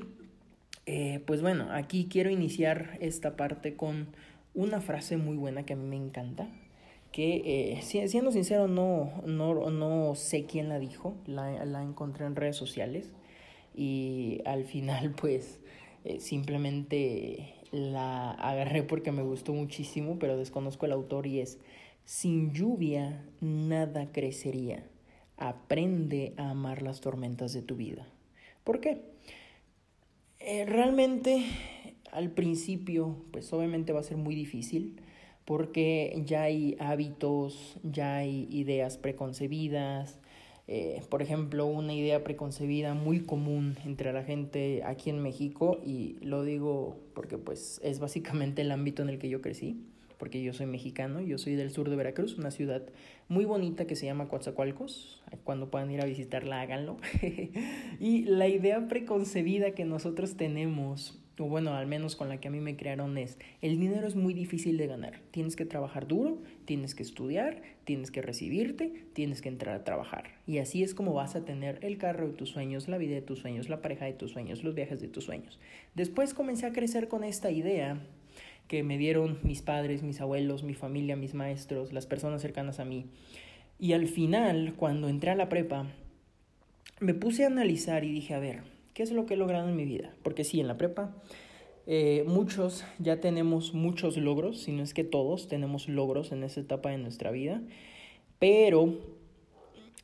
eh, 0.92 1.20
pues 1.28 1.44
bueno, 1.44 1.68
aquí 1.70 2.08
quiero 2.10 2.32
iniciar 2.32 2.98
esta 3.00 3.36
parte 3.36 3.76
con 3.76 4.08
una 4.56 4.82
frase 4.82 5.18
muy 5.18 5.38
buena 5.38 5.64
que 5.64 5.74
a 5.74 5.76
mí 5.76 5.86
me 5.86 6.04
encanta, 6.04 6.48
que 7.12 7.44
eh, 7.78 7.82
siendo 7.84 8.32
sincero 8.32 8.68
no, 8.68 9.22
no, 9.24 9.70
no, 9.70 10.16
sé 10.16 10.46
quién 10.46 10.68
la 10.68 10.80
dijo, 10.80 11.14
la, 11.28 11.64
la, 11.64 11.84
encontré 11.84 12.26
en 12.26 12.36
redes 12.36 12.56
sociales 12.56 13.12
y 13.76 14.42
al 14.46 14.66
final 14.66 15.12
pues 15.12 15.60
eh, 16.06 16.20
simplemente 16.20 17.54
la 17.72 18.32
agarré 18.32 18.82
porque 18.82 19.12
me 19.12 19.22
gustó 19.22 19.54
muchísimo, 19.54 20.18
pero 20.18 20.38
desconozco 20.38 20.88
el 20.88 20.94
autor 20.94 21.28
y 21.28 21.40
es, 21.40 21.60
sin 22.04 22.52
lluvia 22.52 23.24
nada 23.42 24.12
crecería. 24.12 24.88
Aprende 25.38 26.34
a 26.38 26.50
amar 26.50 26.82
las 26.82 27.00
tormentas 27.00 27.54
de 27.54 27.62
tu 27.62 27.76
vida. 27.76 28.08
¿Por 28.64 28.82
qué? 28.82 29.04
Eh, 30.40 30.66
realmente 30.66 31.46
al 32.12 32.32
principio, 32.32 33.18
pues 33.32 33.52
obviamente 33.54 33.94
va 33.94 34.00
a 34.00 34.04
ser 34.04 34.18
muy 34.18 34.36
difícil 34.36 34.96
porque 35.46 36.22
ya 36.26 36.44
hay 36.44 36.76
hábitos, 36.80 37.78
ya 37.84 38.18
hay 38.18 38.48
ideas 38.50 38.98
preconcebidas, 38.98 40.20
eh, 40.68 41.02
por 41.10 41.22
ejemplo, 41.22 41.66
una 41.66 41.94
idea 41.94 42.24
preconcebida 42.24 42.94
muy 42.94 43.22
común 43.22 43.76
entre 43.86 44.14
la 44.14 44.24
gente 44.24 44.84
aquí 44.86 45.10
en 45.10 45.22
México, 45.22 45.80
y 45.84 46.18
lo 46.22 46.44
digo 46.44 47.00
porque 47.16 47.38
pues 47.40 47.82
es 47.84 48.00
básicamente 48.00 48.62
el 48.62 48.72
ámbito 48.72 49.02
en 49.02 49.10
el 49.10 49.18
que 49.18 49.30
yo 49.30 49.42
crecí, 49.42 49.82
porque 50.20 50.44
yo 50.44 50.54
soy 50.54 50.68
mexicano, 50.68 51.22
yo 51.22 51.40
soy 51.40 51.56
del 51.56 51.72
sur 51.72 51.90
de 51.90 51.96
Veracruz, 51.96 52.38
una 52.38 52.52
ciudad 52.52 52.84
muy 53.30 53.46
bonita 53.46 53.88
que 53.88 53.96
se 53.96 54.06
llama 54.06 54.28
Coatzacoalcos, 54.28 55.24
cuando 55.44 55.72
puedan 55.72 55.90
ir 55.90 56.02
a 56.02 56.06
visitarla 56.06 56.62
háganlo. 56.62 56.98
y 58.00 58.26
la 58.26 58.48
idea 58.48 58.88
preconcebida 58.88 59.72
que 59.72 59.86
nosotros 59.86 60.36
tenemos 60.36 61.20
o 61.40 61.48
bueno, 61.48 61.74
al 61.74 61.88
menos 61.88 62.16
con 62.16 62.30
la 62.30 62.40
que 62.40 62.50
a 62.50 62.52
mí 62.52 62.60
me 62.60 62.76
crearon 62.76 63.18
es, 63.18 63.38
el 63.62 63.80
dinero 63.80 64.08
es 64.08 64.16
muy 64.16 64.34
difícil 64.34 64.78
de 64.78 64.88
ganar. 64.88 65.22
Tienes 65.32 65.56
que 65.56 65.66
trabajar 65.66 66.08
duro, 66.08 66.42
tienes 66.66 66.96
que 66.96 67.04
estudiar, 67.04 67.62
tienes 67.86 68.12
que 68.12 68.22
recibirte, 68.22 69.06
tienes 69.14 69.42
que 69.42 69.50
entrar 69.50 69.76
a 69.76 69.84
trabajar. 69.84 70.26
Y 70.46 70.58
así 70.58 70.84
es 70.84 70.94
como 70.94 71.14
vas 71.14 71.36
a 71.36 71.46
tener 71.46 71.80
el 71.82 71.98
carro 71.98 72.28
de 72.28 72.34
tus 72.34 72.50
sueños, 72.50 72.88
la 72.88 72.98
vida 72.98 73.16
de 73.16 73.22
tus 73.22 73.40
sueños, 73.40 73.70
la 73.70 73.82
pareja 73.82 74.06
de 74.06 74.14
tus 74.14 74.32
sueños, 74.32 74.64
los 74.64 74.76
viajes 74.76 75.00
de 75.00 75.08
tus 75.08 75.24
sueños. 75.24 75.60
Después 75.96 76.34
comencé 76.34 76.66
a 76.66 76.74
crecer 76.74 77.08
con 77.08 77.24
esta 77.24 77.52
idea 77.52 78.02
que 78.70 78.84
me 78.84 78.98
dieron 78.98 79.40
mis 79.44 79.62
padres, 79.62 80.02
mis 80.02 80.22
abuelos, 80.22 80.64
mi 80.64 80.76
familia, 80.76 81.18
mis 81.18 81.34
maestros, 81.34 81.92
las 81.92 82.06
personas 82.06 82.42
cercanas 82.42 82.80
a 82.80 82.86
mí. 82.86 83.08
Y 83.78 83.92
al 83.92 84.08
final, 84.08 84.76
cuando 84.78 85.10
entré 85.10 85.32
a 85.32 85.36
la 85.36 85.50
prepa, 85.50 85.88
me 87.02 87.14
puse 87.14 87.44
a 87.44 87.48
analizar 87.48 88.06
y 88.06 88.14
dije, 88.14 88.34
a 88.34 88.40
ver, 88.40 88.62
¿Qué 89.00 89.04
es 89.04 89.12
lo 89.14 89.26
que 89.26 89.36
he 89.36 89.38
logrado 89.38 89.70
en 89.70 89.78
mi 89.78 89.86
vida? 89.86 90.14
Porque 90.24 90.44
sí, 90.44 90.60
en 90.60 90.68
la 90.68 90.76
prepa 90.76 91.16
eh, 91.88 92.26
muchos 92.28 92.84
ya 92.98 93.22
tenemos 93.22 93.74
muchos 93.74 94.18
logros, 94.18 94.60
si 94.60 94.74
no 94.74 94.84
es 94.84 94.94
que 94.94 95.06
todos 95.06 95.48
tenemos 95.48 95.88
logros 95.88 96.34
en 96.34 96.44
esa 96.44 96.60
etapa 96.60 96.90
de 96.90 96.98
nuestra 96.98 97.32
vida, 97.32 97.62
pero 98.40 98.96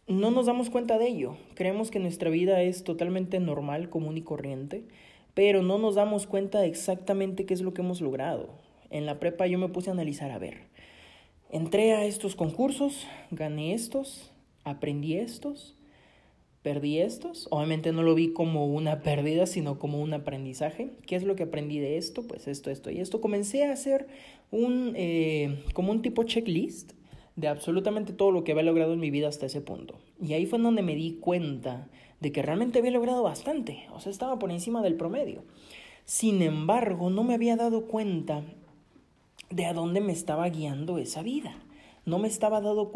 no 0.08 0.32
nos 0.32 0.46
damos 0.46 0.70
cuenta 0.70 0.98
de 0.98 1.10
ello. 1.10 1.36
Creemos 1.56 1.92
que 1.92 2.00
nuestra 2.00 2.30
vida 2.30 2.62
es 2.62 2.86
totalmente 2.86 3.42
normal, 3.42 3.90
común 3.90 4.18
y 4.18 4.22
corriente, 4.22 4.86
pero 5.36 5.62
no 5.62 5.78
nos 5.78 5.94
damos 5.94 6.26
cuenta 6.26 6.62
de 6.62 6.68
exactamente 6.68 7.46
qué 7.46 7.54
es 7.54 7.62
lo 7.62 7.76
que 7.76 7.82
hemos 7.82 8.02
logrado. 8.02 8.50
En 8.90 9.06
la 9.06 9.20
prepa 9.20 9.46
yo 9.46 9.60
me 9.60 9.70
puse 9.70 9.92
a 9.92 9.94
analizar, 9.94 10.32
a 10.32 10.40
ver, 10.40 10.62
entré 11.52 11.94
a 11.94 12.06
estos 12.06 12.36
concursos, 12.36 13.06
gané 13.30 13.74
estos, 13.74 14.32
aprendí 14.64 15.18
estos, 15.18 15.76
perdí 16.62 17.00
estos. 17.00 17.48
Obviamente 17.52 17.92
no 17.92 18.02
lo 18.02 18.16
vi 18.16 18.34
como 18.34 18.66
una 18.66 19.02
pérdida, 19.02 19.46
sino 19.46 19.78
como 19.78 20.02
un 20.02 20.14
aprendizaje. 20.14 20.94
¿Qué 21.06 21.16
es 21.16 21.24
lo 21.24 21.36
que 21.36 21.44
aprendí 21.44 21.80
de 21.80 21.98
esto? 21.98 22.24
Pues 22.24 22.48
esto, 22.48 22.72
esto 22.72 22.90
y 22.90 23.00
esto. 23.00 23.22
Comencé 23.22 23.66
a 23.66 23.72
hacer 23.72 24.08
un, 24.52 24.94
eh, 24.96 25.64
como 25.74 25.92
un 25.92 26.02
tipo 26.02 26.24
checklist 26.24 26.94
de 27.36 27.50
absolutamente 27.50 28.14
todo 28.14 28.32
lo 28.32 28.44
que 28.44 28.54
había 28.54 28.64
logrado 28.64 28.94
en 28.94 29.00
mi 29.00 29.12
vida 29.12 29.28
hasta 29.28 29.46
ese 29.46 29.62
punto. 29.62 30.00
Y 30.20 30.34
ahí 30.34 30.46
fue 30.46 30.58
donde 30.58 30.82
me 30.82 30.96
di 30.96 31.18
cuenta 31.20 31.88
de 32.20 32.32
que 32.32 32.42
realmente 32.42 32.80
había 32.80 32.92
logrado 32.92 33.24
bastante. 33.24 33.88
O 33.94 34.00
sea, 34.00 34.12
estaba 34.12 34.40
por 34.40 34.52
encima 34.52 34.82
del 34.82 34.96
promedio. 34.96 35.44
Sin 36.06 36.42
embargo, 36.42 37.10
no 37.10 37.24
me 37.24 37.34
había 37.34 37.56
dado 37.56 37.88
cuenta 37.88 38.44
de 39.50 39.66
a 39.66 39.74
dónde 39.74 40.02
me 40.02 40.14
estaba 40.14 40.48
guiando 40.50 40.98
esa 40.98 41.24
vida. 41.24 41.56
No 42.06 42.20
me, 42.20 42.28
estaba 42.28 42.62
dando 42.62 42.92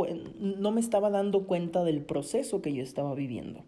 cuenta 1.48 1.84
del 1.84 2.02
proceso 2.02 2.62
que 2.62 2.74
yo 2.74 2.84
estaba 2.84 3.16
viviendo. 3.16 3.64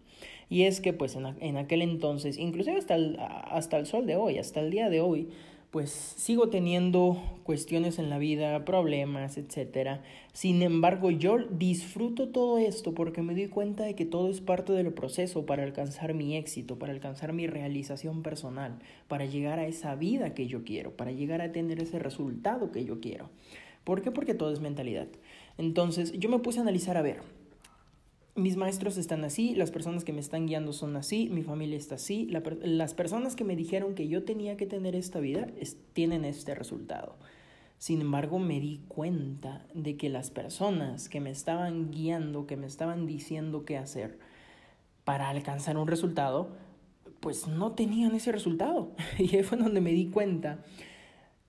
Y 0.50 0.64
es 0.64 0.82
que 0.82 0.94
pues 0.94 1.16
en, 1.16 1.58
aquel 1.58 1.82
entonces, 1.82 2.38
inclusive 2.38 2.78
hasta 2.78 2.96
hasta 2.96 3.78
el 3.78 3.88
sol 3.88 4.06
de 4.06 4.18
hoy, 4.18 4.38
hasta 4.38 4.60
el 4.60 4.70
día 4.70 4.90
de 4.90 5.02
hoy, 5.02 5.30
pues 5.72 5.90
sigo 5.90 6.50
teniendo 6.50 7.40
cuestiones 7.44 7.98
en 7.98 8.10
la 8.10 8.18
vida, 8.18 8.66
problemas, 8.66 9.38
etc. 9.38 10.02
Sin 10.34 10.62
embargo, 10.62 11.12
yo 11.12 11.38
disfruto 11.50 12.28
todo 12.28 12.58
esto 12.58 12.94
porque 12.94 13.22
me 13.22 13.34
doy 13.34 13.48
cuenta 13.48 13.86
de 13.86 13.96
que 13.96 14.06
todo 14.06 14.30
es 14.30 14.42
parte 14.42 14.74
del 14.74 14.94
proceso 14.94 15.46
para 15.46 15.64
alcanzar 15.64 16.14
mi 16.14 16.36
éxito, 16.36 16.78
para 16.78 16.92
alcanzar 16.92 17.32
mi 17.32 17.48
realización 17.48 18.22
personal, 18.22 18.80
para 19.08 19.24
llegar 19.26 19.60
a 19.60 19.68
esa 19.68 19.96
vida 19.96 20.34
que 20.34 20.48
yo 20.48 20.66
quiero, 20.66 20.98
para 20.98 21.14
llegar 21.14 21.42
a 21.42 21.54
tener 21.54 21.82
ese 21.82 22.00
resultado 22.00 22.74
que 22.74 22.84
yo 22.84 23.00
quiero. 23.00 23.30
¿Por 23.86 24.02
qué? 24.02 24.12
Porque 24.12 24.34
todo 24.34 24.52
es 24.52 24.60
mentalidad. 24.60 25.08
Entonces, 25.58 26.12
yo 26.20 26.30
me 26.30 26.40
puse 26.40 26.60
a 26.60 26.64
analizar, 26.64 26.98
a 26.98 27.02
ver, 27.02 27.22
mis 28.36 28.56
maestros 28.56 28.98
están 28.98 29.24
así, 29.24 29.56
las 29.56 29.72
personas 29.72 30.04
que 30.04 30.14
me 30.14 30.22
están 30.22 30.48
guiando 30.48 30.74
son 30.74 30.96
así, 30.96 31.30
mi 31.30 31.44
familia 31.44 31.78
está 31.78 31.96
así, 31.96 32.28
las 32.62 32.94
personas 32.94 33.36
que 33.36 33.44
me 33.44 33.56
dijeron 33.56 33.94
que 33.94 34.08
yo 34.08 34.24
tenía 34.24 34.58
que 34.58 34.66
tener 34.66 34.96
esta 34.96 35.20
vida 35.20 35.48
tienen 35.94 36.24
este 36.26 36.56
resultado. 36.56 37.18
Sin 37.78 38.00
embargo, 38.00 38.38
me 38.38 38.60
di 38.60 38.82
cuenta 38.88 39.66
de 39.74 39.98
que 39.98 40.10
las 40.10 40.30
personas 40.30 41.10
que 41.10 41.20
me 41.20 41.32
estaban 41.32 41.92
guiando, 41.92 42.46
que 42.46 42.56
me 42.56 42.68
estaban 42.68 43.08
diciendo 43.08 43.66
qué 43.66 43.78
hacer 43.78 44.20
para 45.04 45.30
alcanzar 45.30 45.78
un 45.78 45.88
resultado, 45.88 46.56
pues 47.20 47.48
no 47.48 47.72
tenían 47.72 48.14
ese 48.14 48.32
resultado. 48.32 48.92
Y 49.18 49.36
ahí 49.36 49.44
fue 49.44 49.58
donde 49.58 49.82
me 49.82 49.94
di 49.94 50.08
cuenta 50.08 50.64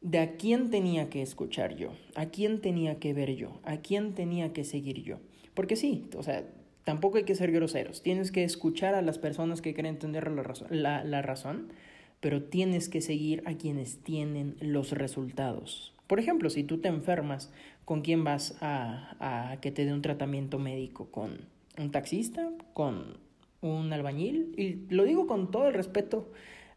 de 0.01 0.19
a 0.19 0.37
quién 0.37 0.71
tenía 0.71 1.11
que 1.11 1.23
escuchar 1.23 1.77
yo, 1.77 1.93
a 2.15 2.27
quién 2.27 2.61
tenía 2.61 2.99
que 2.99 3.13
ver 3.13 3.37
yo, 3.37 3.61
a 3.63 3.77
quién 3.77 4.15
tenía 4.15 4.53
que 4.53 4.65
seguir 4.65 5.03
yo. 5.03 5.19
Porque 5.55 5.77
sí, 5.77 6.09
o 6.17 6.23
sea, 6.23 6.45
tampoco 6.85 7.19
hay 7.19 7.25
que 7.25 7.35
ser 7.35 7.53
groseros. 7.53 8.03
Tienes 8.03 8.33
que 8.33 8.45
escuchar 8.45 8.95
a 8.95 9.03
las 9.03 9.19
personas 9.19 9.63
que 9.63 9.75
quieren 9.75 9.95
entender 9.95 10.31
la 10.31 10.43
razón, 10.43 10.69
la, 10.71 11.23
razón, 11.23 11.73
pero 12.21 12.43
tienes 12.43 12.89
que 12.89 13.01
seguir 13.01 13.43
a 13.47 13.55
quienes 13.55 13.99
tienen 13.99 14.57
los 14.61 14.93
resultados. 14.93 15.95
Por 16.07 16.21
ejemplo, 16.21 16.51
si 16.51 16.65
tú 16.65 16.79
te 16.79 16.89
enfermas, 16.89 17.53
¿con 17.85 18.03
quién 18.03 18.25
vas 18.25 18.57
a, 18.61 19.17
a 19.53 19.61
que 19.61 19.71
te 19.71 19.85
dé 19.85 19.93
un 19.93 20.03
tratamiento 20.03 20.59
médico? 20.59 21.07
¿Con 21.11 21.47
un 21.79 21.91
taxista? 21.91 22.51
¿Con 22.75 23.19
un 23.61 23.93
albañil? 23.93 24.55
Y 24.57 24.93
lo 24.95 25.05
digo 25.05 25.27
con 25.27 25.51
todo 25.51 25.69
el 25.69 25.75
respeto 25.75 26.31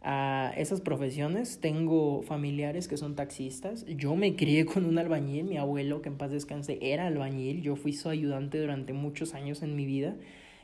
a 0.08 0.54
esas 0.56 0.82
profesiones. 0.82 1.60
Tengo 1.60 2.22
familiares 2.22 2.88
que 2.88 2.96
son 2.96 3.16
taxistas. 3.16 3.86
Yo 3.88 4.16
me 4.16 4.36
crié 4.36 4.66
con 4.66 4.86
un 4.86 5.00
albañil, 5.00 5.46
mi 5.46 5.58
abuelo, 5.58 6.04
que 6.04 6.10
en 6.10 6.18
paz 6.18 6.30
descanse, 6.30 6.78
era 6.82 7.08
albañil. 7.08 7.64
Yo 7.64 7.76
fui 7.76 7.92
su 7.92 8.08
ayudante 8.08 8.62
durante 8.62 8.94
muchos 8.94 9.34
años 9.34 9.64
en 9.64 9.76
mi 9.76 9.88
vida, 9.88 10.16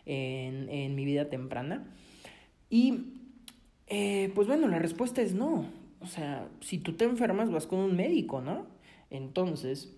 en, 0.06 0.70
en 0.70 0.94
mi 0.94 1.06
vida 1.06 1.30
temprana. 1.30 1.92
Y 2.70 3.16
eh, 3.88 4.32
pues 4.36 4.48
bueno, 4.48 4.68
la 4.68 4.78
respuesta 4.78 5.24
es 5.24 5.34
no. 5.34 5.66
O 6.02 6.06
sea, 6.06 6.48
si 6.62 6.78
tú 6.78 6.94
te 6.94 7.06
enfermas, 7.06 7.52
vas 7.52 7.66
con 7.66 7.80
un 7.80 7.96
médico, 7.96 8.42
¿no? 8.42 8.68
Entonces, 9.10 9.92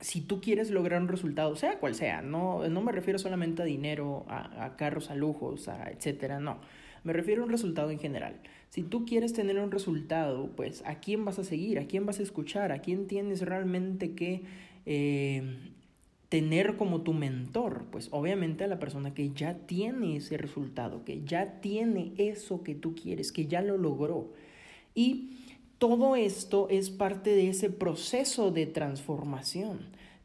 si 0.00 0.20
tú 0.20 0.40
quieres 0.40 0.72
lograr 0.72 1.00
un 1.00 1.08
resultado, 1.08 1.54
sea 1.54 1.78
cual 1.78 1.94
sea, 1.94 2.22
no, 2.22 2.68
no 2.68 2.82
me 2.82 2.90
refiero 2.90 3.20
solamente 3.20 3.62
a 3.62 3.64
dinero, 3.64 4.26
a, 4.28 4.64
a 4.64 4.76
carros, 4.76 5.10
a 5.10 5.14
lujos, 5.14 5.68
a 5.68 5.90
etcétera, 5.90 6.40
no. 6.40 6.58
Me 7.04 7.12
refiero 7.12 7.42
a 7.42 7.44
un 7.44 7.50
resultado 7.50 7.90
en 7.90 7.98
general. 7.98 8.40
Si 8.70 8.82
tú 8.82 9.04
quieres 9.04 9.34
tener 9.34 9.58
un 9.58 9.70
resultado, 9.70 10.50
pues 10.56 10.82
¿a 10.86 11.00
quién 11.00 11.24
vas 11.24 11.38
a 11.38 11.44
seguir? 11.44 11.78
¿A 11.78 11.86
quién 11.86 12.06
vas 12.06 12.18
a 12.18 12.22
escuchar? 12.22 12.72
¿A 12.72 12.80
quién 12.80 13.06
tienes 13.06 13.42
realmente 13.42 14.14
que 14.14 14.42
eh, 14.86 15.58
tener 16.30 16.76
como 16.76 17.02
tu 17.02 17.12
mentor? 17.12 17.84
Pues 17.92 18.08
obviamente 18.10 18.64
a 18.64 18.68
la 18.68 18.80
persona 18.80 19.12
que 19.12 19.30
ya 19.30 19.54
tiene 19.66 20.16
ese 20.16 20.38
resultado, 20.38 21.04
que 21.04 21.22
ya 21.24 21.60
tiene 21.60 22.12
eso 22.16 22.64
que 22.64 22.74
tú 22.74 22.94
quieres, 22.94 23.32
que 23.32 23.46
ya 23.46 23.60
lo 23.60 23.76
logró. 23.76 24.32
Y 24.94 25.36
todo 25.76 26.16
esto 26.16 26.68
es 26.70 26.88
parte 26.88 27.34
de 27.34 27.50
ese 27.50 27.68
proceso 27.68 28.50
de 28.50 28.64
transformación. 28.66 29.80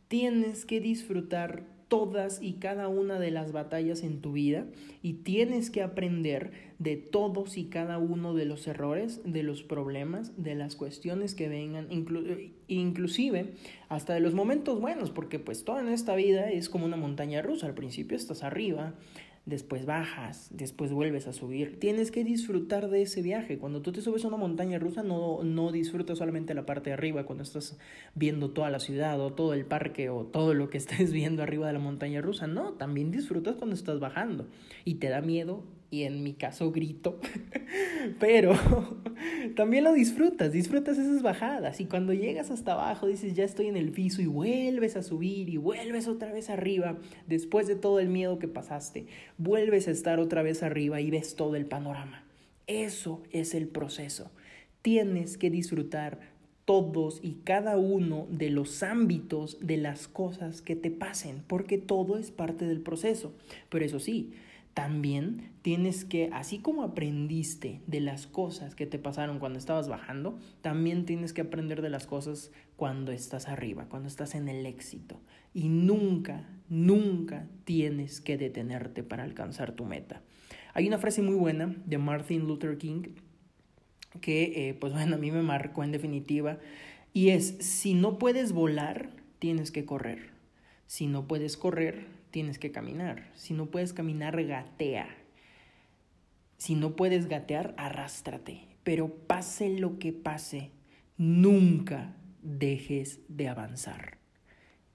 Tienes 0.07 0.65
que 0.65 0.79
disfrutar 0.79 1.63
todas 1.89 2.41
y 2.41 2.53
cada 2.53 2.87
una 2.87 3.19
de 3.19 3.31
las 3.31 3.51
batallas 3.51 4.03
en 4.03 4.21
tu 4.21 4.31
vida 4.31 4.65
y 5.01 5.13
tienes 5.13 5.69
que 5.69 5.81
aprender 5.81 6.51
de 6.77 6.95
todos 6.95 7.57
y 7.57 7.65
cada 7.65 7.97
uno 7.97 8.33
de 8.33 8.45
los 8.45 8.67
errores, 8.67 9.21
de 9.25 9.43
los 9.43 9.63
problemas, 9.63 10.31
de 10.41 10.55
las 10.55 10.75
cuestiones 10.75 11.35
que 11.35 11.49
vengan, 11.49 11.87
inclusive 12.67 13.53
hasta 13.89 14.13
de 14.13 14.19
los 14.21 14.33
momentos 14.33 14.79
buenos, 14.79 15.09
porque 15.09 15.39
pues 15.39 15.65
toda 15.65 15.81
en 15.81 15.89
esta 15.89 16.15
vida 16.15 16.49
es 16.49 16.69
como 16.69 16.85
una 16.85 16.95
montaña 16.95 17.41
rusa, 17.41 17.65
al 17.65 17.73
principio 17.73 18.15
estás 18.15 18.43
arriba, 18.43 18.93
después 19.45 19.85
bajas, 19.85 20.49
después 20.51 20.91
vuelves 20.91 21.27
a 21.27 21.33
subir. 21.33 21.79
Tienes 21.79 22.11
que 22.11 22.23
disfrutar 22.23 22.89
de 22.89 23.01
ese 23.01 23.21
viaje. 23.21 23.57
Cuando 23.57 23.81
tú 23.81 23.91
te 23.91 24.01
subes 24.01 24.23
a 24.25 24.27
una 24.27 24.37
montaña 24.37 24.79
rusa, 24.79 25.03
no, 25.03 25.43
no 25.43 25.71
disfrutas 25.71 26.19
solamente 26.19 26.53
la 26.53 26.65
parte 26.65 26.89
de 26.89 26.93
arriba, 26.93 27.25
cuando 27.25 27.43
estás 27.43 27.77
viendo 28.15 28.51
toda 28.51 28.69
la 28.69 28.79
ciudad 28.79 29.19
o 29.19 29.33
todo 29.33 29.53
el 29.53 29.65
parque 29.65 30.09
o 30.09 30.25
todo 30.25 30.53
lo 30.53 30.69
que 30.69 30.77
estés 30.79 31.11
viendo 31.11 31.43
arriba 31.43 31.67
de 31.67 31.73
la 31.73 31.79
montaña 31.79 32.21
rusa. 32.21 32.47
No, 32.47 32.73
también 32.73 33.11
disfrutas 33.11 33.55
cuando 33.55 33.75
estás 33.75 33.99
bajando. 33.99 34.47
Y 34.85 34.95
te 34.95 35.09
da 35.09 35.21
miedo 35.21 35.63
y 35.91 36.03
en 36.03 36.23
mi 36.23 36.33
caso 36.33 36.71
grito, 36.71 37.19
pero 38.19 38.53
también 39.55 39.83
lo 39.83 39.93
disfrutas, 39.93 40.51
disfrutas 40.51 40.97
esas 40.97 41.21
bajadas 41.21 41.79
y 41.79 41.85
cuando 41.85 42.13
llegas 42.13 42.51
hasta 42.51 42.73
abajo 42.73 43.07
dices 43.07 43.33
ya 43.33 43.43
estoy 43.43 43.67
en 43.67 43.77
el 43.77 43.91
piso 43.91 44.21
y 44.21 44.27
vuelves 44.27 44.95
a 44.95 45.03
subir 45.03 45.49
y 45.49 45.57
vuelves 45.57 46.07
otra 46.07 46.31
vez 46.31 46.49
arriba, 46.49 46.97
después 47.27 47.67
de 47.67 47.75
todo 47.75 47.99
el 47.99 48.09
miedo 48.09 48.39
que 48.39 48.47
pasaste, 48.47 49.07
vuelves 49.37 49.87
a 49.87 49.91
estar 49.91 50.19
otra 50.19 50.43
vez 50.43 50.63
arriba 50.63 51.01
y 51.01 51.09
ves 51.09 51.35
todo 51.35 51.55
el 51.55 51.65
panorama. 51.65 52.23
Eso 52.67 53.23
es 53.31 53.55
el 53.55 53.67
proceso. 53.67 54.31
Tienes 54.83 55.37
que 55.37 55.49
disfrutar 55.49 56.19
todos 56.65 57.19
y 57.23 57.37
cada 57.43 57.77
uno 57.77 58.27
de 58.29 58.51
los 58.51 58.83
ámbitos 58.83 59.57
de 59.59 59.77
las 59.77 60.07
cosas 60.07 60.61
que 60.61 60.75
te 60.75 60.91
pasen, 60.91 61.43
porque 61.47 61.79
todo 61.79 62.19
es 62.19 62.29
parte 62.29 62.67
del 62.67 62.81
proceso. 62.81 63.33
Pero 63.69 63.85
eso 63.85 63.99
sí, 63.99 64.33
también 64.79 65.51
tienes 65.61 66.05
que, 66.05 66.29
así 66.31 66.59
como 66.59 66.83
aprendiste 66.83 67.81
de 67.85 67.99
las 67.99 68.27
cosas 68.27 68.75
que 68.75 68.85
te 68.85 68.97
pasaron 68.97 69.37
cuando 69.37 69.59
estabas 69.59 69.89
bajando, 69.89 70.39
también 70.61 71.03
tienes 71.03 71.33
que 71.33 71.41
aprender 71.41 71.81
de 71.81 71.89
las 71.89 72.07
cosas 72.07 72.53
cuando 72.77 73.11
estás 73.11 73.49
arriba, 73.49 73.87
cuando 73.89 74.07
estás 74.07 74.35
en 74.35 74.47
el 74.47 74.65
éxito. 74.65 75.19
Y 75.53 75.67
nunca, 75.67 76.47
nunca 76.69 77.45
tienes 77.65 78.21
que 78.21 78.37
detenerte 78.37 79.03
para 79.03 79.23
alcanzar 79.23 79.73
tu 79.73 79.83
meta. 79.83 80.21
Hay 80.73 80.87
una 80.87 80.97
frase 80.97 81.21
muy 81.21 81.35
buena 81.35 81.75
de 81.85 81.97
Martin 81.97 82.47
Luther 82.47 82.77
King 82.77 83.01
que, 84.21 84.69
eh, 84.69 84.73
pues 84.75 84.93
bueno, 84.93 85.17
a 85.17 85.19
mí 85.19 85.29
me 85.29 85.41
marcó 85.41 85.83
en 85.83 85.91
definitiva, 85.91 86.57
y 87.11 87.31
es, 87.31 87.57
si 87.59 87.95
no 87.95 88.17
puedes 88.17 88.53
volar, 88.53 89.09
tienes 89.39 89.71
que 89.71 89.83
correr. 89.83 90.29
Si 90.87 91.05
no 91.05 91.27
puedes 91.27 91.57
correr, 91.57 92.18
tienes 92.31 92.59
que 92.59 92.71
caminar. 92.71 93.31
Si 93.35 93.53
no 93.53 93.67
puedes 93.67 93.93
caminar, 93.93 94.43
gatea. 94.43 95.07
Si 96.57 96.75
no 96.75 96.95
puedes 96.95 97.27
gatear, 97.27 97.73
arrástrate. 97.77 98.67
Pero 98.83 99.13
pase 99.13 99.69
lo 99.69 99.99
que 99.99 100.13
pase, 100.13 100.71
nunca 101.17 102.15
dejes 102.41 103.19
de 103.27 103.47
avanzar. 103.47 104.17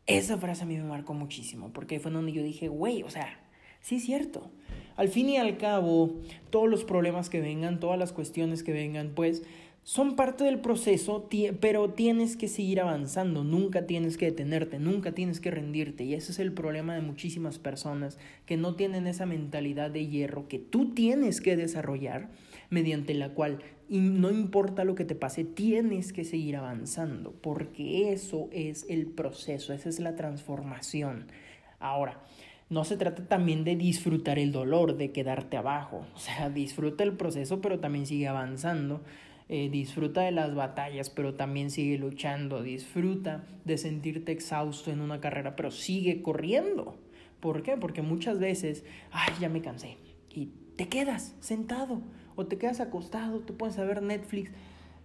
Esa 0.07 0.37
frase 0.37 0.65
a 0.65 0.67
mí 0.67 0.77
me 0.77 0.85
marcó 0.85 1.15
muchísimo, 1.15 1.73
porque 1.73 2.01
fue 2.01 2.11
donde 2.11 2.33
yo 2.33 2.43
dije, 2.43 2.69
güey, 2.69 3.03
o 3.03 3.11
sea, 3.11 3.41
sí 3.81 3.97
es 3.97 4.05
cierto. 4.05 4.51
Al 4.97 5.09
fin 5.09 5.29
y 5.29 5.39
al 5.39 5.57
cabo, 5.57 6.21
todos 6.51 6.69
los 6.69 6.85
problemas 6.85 7.31
que 7.31 7.41
vengan, 7.41 7.81
todas 7.81 7.99
las 7.99 8.13
cuestiones 8.13 8.63
que 8.63 8.73
vengan, 8.73 9.13
pues 9.15 9.43
son 9.85 10.17
parte 10.17 10.45
del 10.45 10.61
proceso, 10.61 11.29
pero 11.61 11.91
tienes 11.91 12.39
que 12.39 12.49
seguir 12.49 12.81
avanzando, 12.81 13.45
nunca 13.45 13.87
tienes 13.87 14.17
que 14.17 14.25
detenerte, 14.25 14.79
nunca 14.79 15.13
tienes 15.13 15.41
que 15.41 15.51
rendirte. 15.51 16.05
Y 16.05 16.15
ese 16.15 16.33
es 16.33 16.39
el 16.39 16.53
problema 16.53 16.95
de 16.95 17.03
muchísimas 17.03 17.59
personas 17.59 18.19
que 18.47 18.57
no 18.57 18.77
tienen 18.77 19.07
esa 19.07 19.27
mentalidad 19.27 19.91
de 19.91 20.07
hierro 20.07 20.49
que 20.49 20.59
tú 20.59 20.95
tienes 20.95 21.43
que 21.43 21.57
desarrollar, 21.57 22.31
mediante 22.71 23.13
la 23.13 23.35
cual, 23.35 23.59
no 23.91 24.31
importa 24.31 24.85
lo 24.85 24.95
que 24.95 25.05
te 25.05 25.15
pase, 25.15 25.45
tienes 25.45 26.15
que 26.15 26.25
seguir 26.25 26.57
avanzando, 26.57 27.33
porque 27.43 28.11
eso 28.11 28.49
es 28.53 28.87
el 28.89 29.07
proceso, 29.07 29.75
esa 29.75 29.91
es 29.91 30.01
la 30.01 30.17
transformación. 30.17 31.27
Ahora, 31.79 32.23
no 32.71 32.85
se 32.85 32.97
trata 32.97 33.29
también 33.29 33.65
de 33.65 33.77
disfrutar 33.77 34.39
el 34.39 34.51
dolor, 34.51 34.97
de 34.97 35.13
quedarte 35.13 35.59
abajo, 35.59 36.07
o 36.15 36.19
sea, 36.19 36.49
disfruta 36.49 37.05
el 37.05 37.13
proceso, 37.19 37.61
pero 37.61 37.81
también 37.81 38.07
sigue 38.07 38.29
avanzando 38.29 39.03
eh, 39.49 39.69
disfruta 39.71 40.23
de 40.23 40.33
las 40.33 40.55
batallas, 40.55 41.11
pero 41.11 41.35
también 41.35 41.71
sigue 41.71 41.99
luchando, 41.99 42.63
disfruta 42.63 43.45
de 43.65 43.79
sentirte 43.79 44.33
exhausto 44.33 44.91
en 44.91 45.01
una 45.01 45.21
carrera, 45.21 45.57
pero 45.57 45.71
sigue 45.71 46.23
corriendo. 46.23 46.97
¿Por 47.41 47.63
qué? 47.63 47.77
Porque 47.77 48.03
muchas 48.03 48.39
veces, 48.39 48.85
ay, 49.11 49.35
ya 49.41 49.49
me 49.49 49.61
cansé, 49.61 49.99
y 50.31 50.51
te 50.77 50.89
quedas 50.89 51.35
sentado 51.41 52.01
o 52.37 52.47
te 52.47 52.59
quedas 52.59 52.81
acostado, 52.81 53.41
te 53.41 53.53
puedes 53.53 53.77
ver 53.77 54.03
Netflix. 54.03 54.51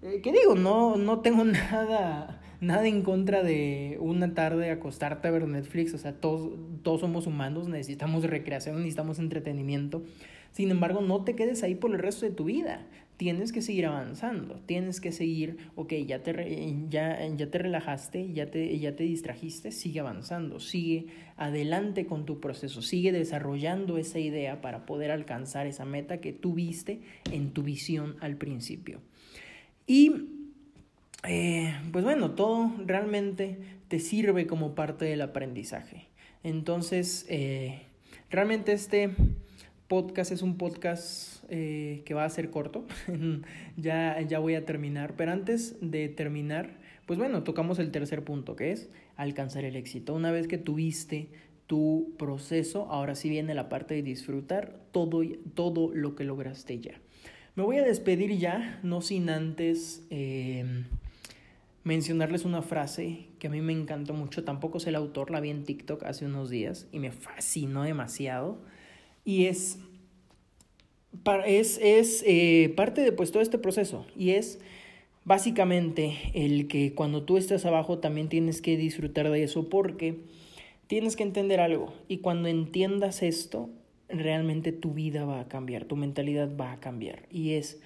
Eh, 0.01 0.21
¿Qué 0.23 0.31
digo? 0.31 0.55
No, 0.55 0.95
no 0.95 1.19
tengo 1.19 1.43
nada 1.43 2.41
nada 2.61 2.87
en 2.87 3.03
contra 3.03 3.43
de 3.43 3.97
una 4.01 4.33
tarde 4.33 4.69
acostarte 4.71 5.27
a 5.27 5.31
ver 5.31 5.47
Netflix, 5.47 5.93
o 5.93 5.97
sea, 5.97 6.13
todos, 6.13 6.51
todos 6.83 7.01
somos 7.01 7.27
humanos, 7.27 7.67
necesitamos 7.67 8.23
recreación, 8.23 8.77
necesitamos 8.77 9.19
entretenimiento. 9.19 10.03
Sin 10.51 10.71
embargo, 10.71 11.01
no 11.01 11.23
te 11.23 11.35
quedes 11.35 11.63
ahí 11.63 11.75
por 11.75 11.91
el 11.91 11.99
resto 11.99 12.25
de 12.25 12.31
tu 12.31 12.45
vida. 12.45 12.85
Tienes 13.17 13.51
que 13.51 13.61
seguir 13.61 13.85
avanzando, 13.85 14.61
tienes 14.65 15.01
que 15.01 15.11
seguir, 15.11 15.57
ok, 15.75 15.91
ya 16.07 16.23
te, 16.23 16.73
ya, 16.89 17.19
ya 17.27 17.51
te 17.51 17.57
relajaste, 17.57 18.31
ya 18.31 18.49
te, 18.49 18.79
ya 18.79 18.95
te 18.95 19.03
distrajiste, 19.03 19.71
sigue 19.71 19.99
avanzando, 19.99 20.61
sigue 20.61 21.07
adelante 21.35 22.05
con 22.05 22.25
tu 22.25 22.39
proceso, 22.39 22.81
sigue 22.81 23.11
desarrollando 23.11 23.97
esa 23.97 24.19
idea 24.19 24.61
para 24.61 24.85
poder 24.85 25.11
alcanzar 25.11 25.67
esa 25.67 25.83
meta 25.83 26.21
que 26.21 26.31
tuviste 26.31 27.01
en 27.29 27.51
tu 27.51 27.61
visión 27.61 28.15
al 28.21 28.37
principio. 28.37 29.01
Y 29.85 30.29
eh, 31.27 31.75
pues 31.91 32.05
bueno, 32.05 32.31
todo 32.31 32.71
realmente 32.85 33.57
te 33.89 33.99
sirve 33.99 34.47
como 34.47 34.75
parte 34.75 35.05
del 35.05 35.21
aprendizaje. 35.21 36.07
Entonces, 36.43 37.25
eh, 37.27 37.81
realmente 38.29 38.71
este 38.71 39.09
podcast 39.89 40.31
es 40.31 40.43
un 40.43 40.57
podcast 40.57 41.43
eh, 41.49 42.03
que 42.05 42.13
va 42.13 42.23
a 42.23 42.29
ser 42.29 42.51
corto. 42.51 42.85
ya, 43.75 44.21
ya 44.21 44.39
voy 44.39 44.53
a 44.55 44.63
terminar. 44.63 45.15
Pero 45.17 45.31
antes 45.31 45.75
de 45.81 46.07
terminar, 46.07 46.77
pues 47.07 47.19
bueno, 47.19 47.43
tocamos 47.43 47.79
el 47.79 47.91
tercer 47.91 48.23
punto, 48.23 48.55
que 48.55 48.71
es 48.71 48.89
alcanzar 49.17 49.65
el 49.65 49.75
éxito. 49.75 50.13
Una 50.13 50.31
vez 50.31 50.47
que 50.47 50.59
tuviste 50.59 51.29
tu 51.65 52.13
proceso, 52.17 52.85
ahora 52.91 53.15
sí 53.15 53.29
viene 53.29 53.55
la 53.55 53.67
parte 53.67 53.95
de 53.95 54.03
disfrutar 54.03 54.79
todo, 54.91 55.21
todo 55.55 55.91
lo 55.93 56.15
que 56.15 56.23
lograste 56.23 56.79
ya. 56.79 56.93
Me 57.55 57.63
voy 57.63 57.77
a 57.77 57.83
despedir 57.83 58.37
ya, 58.37 58.79
no 58.83 59.01
sin 59.01 59.29
antes 59.29 60.03
mencionarles 61.83 62.45
una 62.45 62.61
frase 62.61 63.25
que 63.39 63.47
a 63.47 63.49
mí 63.49 63.61
me 63.61 63.73
encantó 63.73 64.13
mucho. 64.13 64.43
Tampoco 64.43 64.79
sé 64.79 64.89
el 64.89 64.95
autor, 64.95 65.31
la 65.31 65.39
vi 65.39 65.49
en 65.49 65.63
TikTok 65.63 66.03
hace 66.03 66.25
unos 66.25 66.51
días 66.51 66.87
y 66.91 66.99
me 66.99 67.11
fascinó 67.11 67.83
demasiado. 67.83 68.59
Y 69.25 69.45
es, 69.45 69.79
es, 71.45 71.79
es 71.81 72.23
eh, 72.25 72.73
parte 72.75 73.01
de 73.01 73.11
pues, 73.11 73.31
todo 73.31 73.41
este 73.41 73.57
proceso. 73.57 74.05
Y 74.15 74.31
es 74.31 74.59
básicamente 75.25 76.17
el 76.33 76.67
que 76.67 76.93
cuando 76.93 77.23
tú 77.23 77.37
estás 77.37 77.65
abajo 77.65 77.99
también 77.99 78.29
tienes 78.29 78.61
que 78.61 78.77
disfrutar 78.77 79.29
de 79.29 79.43
eso 79.43 79.69
porque 79.69 80.23
tienes 80.87 81.15
que 81.15 81.23
entender 81.23 81.59
algo. 81.59 81.93
Y 82.07 82.17
cuando 82.17 82.49
entiendas 82.49 83.21
esto, 83.21 83.69
realmente 84.07 84.71
tu 84.71 84.93
vida 84.93 85.25
va 85.25 85.41
a 85.41 85.47
cambiar, 85.47 85.85
tu 85.85 85.95
mentalidad 85.95 86.49
va 86.59 86.71
a 86.71 86.79
cambiar. 86.79 87.27
Y 87.31 87.53
es, 87.53 87.79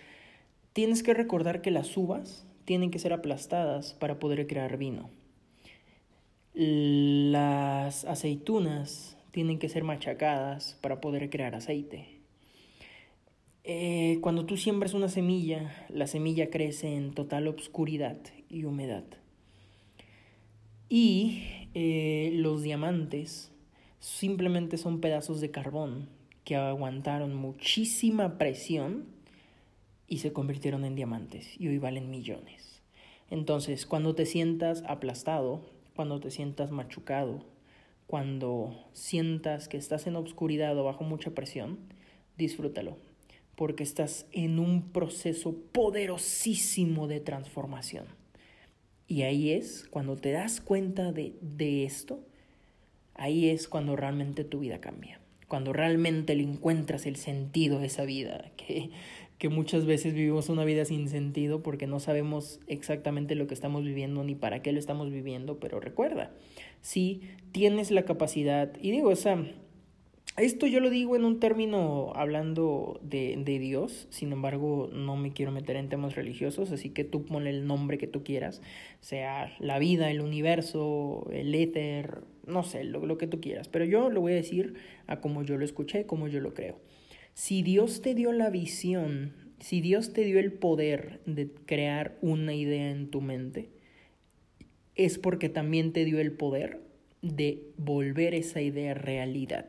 tienes 0.72 1.04
que 1.04 1.14
recordar 1.14 1.62
que 1.62 1.72
las 1.72 1.96
uvas 1.98 2.46
tienen 2.66 2.92
que 2.92 3.00
ser 3.00 3.14
aplastadas 3.14 3.94
para 3.94 4.20
poder 4.20 4.48
crear 4.48 4.78
vino. 4.78 5.10
Las 6.54 8.06
aceitunas 8.06 9.18
tienen 9.34 9.58
que 9.58 9.68
ser 9.68 9.84
machacadas 9.84 10.78
para 10.80 11.02
poder 11.02 11.32
crear 11.32 11.56
aceite. 11.56 12.20
Eh, 13.64 14.20
cuando 14.22 14.46
tú 14.46 14.58
siembras 14.58 14.94
una 14.94 15.10
semilla, 15.10 15.88
la 15.90 16.06
semilla 16.06 16.52
crece 16.52 16.96
en 16.96 17.14
total 17.16 17.48
obscuridad 17.48 18.18
y 18.48 18.66
humedad. 18.66 19.06
Y 20.88 21.68
eh, 21.74 22.30
los 22.36 22.62
diamantes 22.62 23.52
simplemente 24.00 24.78
son 24.78 25.02
pedazos 25.02 25.42
de 25.42 25.50
carbón 25.50 26.10
que 26.44 26.56
aguantaron 26.56 27.34
muchísima 27.34 28.38
presión 28.38 29.08
y 30.08 30.20
se 30.20 30.32
convirtieron 30.32 30.86
en 30.86 30.94
diamantes 30.94 31.60
y 31.60 31.70
hoy 31.70 31.80
valen 31.80 32.12
millones. 32.12 32.84
Entonces, 33.32 33.88
cuando 33.88 34.14
te 34.14 34.28
sientas 34.28 34.84
aplastado, 34.88 35.66
cuando 35.96 36.20
te 36.20 36.30
sientas 36.30 36.70
machucado, 36.70 37.52
cuando 38.08 38.88
sientas 38.94 39.68
que 39.68 39.78
estás 39.78 40.08
en 40.08 40.16
obscuridad 40.16 40.78
o 40.78 40.84
bajo 40.84 41.04
mucha 41.04 41.32
presión, 41.32 41.80
disfrútalo, 42.38 42.98
porque 43.56 43.84
estás 43.84 44.28
en 44.32 44.60
un 44.60 44.92
proceso 44.92 45.56
poderosísimo 45.72 47.08
de 47.08 47.20
transformación. 47.20 48.06
Y 49.08 49.24
ahí 49.24 49.52
es 49.52 49.88
cuando 49.90 50.16
te 50.16 50.32
das 50.32 50.62
cuenta 50.62 51.12
de, 51.12 51.36
de 51.42 51.84
esto, 51.86 52.26
ahí 53.16 53.50
es 53.50 53.68
cuando 53.68 53.96
realmente 53.96 54.44
tu 54.44 54.60
vida 54.60 54.80
cambia, 54.80 55.20
cuando 55.48 55.74
realmente 55.74 56.36
le 56.36 56.44
encuentras 56.44 57.06
el 57.06 57.16
sentido 57.16 57.80
a 57.80 57.86
esa 57.86 58.06
vida, 58.06 58.52
que 58.58 58.92
que 59.44 59.50
muchas 59.50 59.86
veces 59.86 60.14
vivimos 60.14 60.48
una 60.48 60.64
vida 60.64 60.86
sin 60.86 61.10
sentido 61.10 61.62
porque 61.62 61.86
no 61.86 62.00
sabemos 62.00 62.62
exactamente 62.68 63.36
lo 63.36 63.46
que 63.46 63.54
estamos 63.54 63.84
viviendo 63.84 64.24
ni 64.24 64.36
para 64.36 64.62
qué 64.62 64.72
lo 64.72 64.80
estamos 64.80 65.12
viviendo, 65.12 65.60
pero 65.60 65.82
recuerda, 65.82 66.32
si 66.80 67.24
tienes 67.52 67.92
la 67.92 68.06
capacidad, 68.06 68.72
y 68.82 68.92
digo, 68.92 69.10
o 69.10 69.18
sea, 69.18 69.46
esto 70.38 70.66
yo 70.66 70.80
lo 70.80 70.90
digo 70.90 71.18
en 71.18 71.26
un 71.26 71.42
término 71.42 72.14
hablando 72.16 73.02
de, 73.04 73.36
de, 73.38 73.60
Dios, 73.60 74.08
sin 74.12 74.32
embargo 74.32 74.90
no 74.94 75.18
me 75.18 75.34
quiero 75.34 75.52
meter 75.52 75.76
en 75.76 75.90
temas 75.90 76.16
religiosos, 76.16 76.72
así 76.72 76.92
que 76.92 77.04
tú 77.04 77.26
ponle 77.26 77.50
el 77.50 77.68
nombre 77.68 77.98
que 77.98 78.08
tú 78.08 78.24
quieras, 78.24 78.62
sea 79.02 79.54
la 79.60 79.78
vida, 79.78 80.10
el 80.10 80.22
universo, 80.22 81.28
el 81.34 81.54
éter, 81.54 82.22
no 82.48 82.64
sé, 82.64 82.86
lo, 82.86 83.06
lo 83.06 83.18
que 83.18 83.28
tú 83.28 83.42
quieras, 83.42 83.68
pero 83.68 83.84
yo 83.84 84.10
lo 84.10 84.22
voy 84.22 84.32
a 84.32 84.36
decir 84.36 84.76
a 85.06 85.20
como 85.20 85.44
yo 85.44 85.58
lo 85.58 85.66
escuché, 85.66 86.06
como 86.06 86.30
yo 86.30 86.40
lo 86.40 86.54
creo. 86.54 86.78
Si 87.34 87.64
Dios 87.64 88.02
te 88.02 88.14
dio 88.14 88.32
la 88.32 88.50
visión, 88.50 89.34
si 89.60 89.82
Dios 89.82 90.14
te 90.14 90.24
dio 90.24 90.40
el 90.40 90.52
poder 90.54 91.22
de 91.26 91.50
crear 91.66 92.18
una 92.22 92.54
idea 92.54 92.92
en 92.92 93.10
tu 93.10 93.22
mente, 93.22 93.70
es 94.96 95.18
porque 95.18 95.50
también 95.50 95.94
te 95.94 96.06
dio 96.06 96.20
el 96.20 96.32
poder 96.32 96.82
de 97.22 97.64
volver 97.78 98.36
esa 98.36 98.62
idea 98.62 98.94
realidad. 98.94 99.66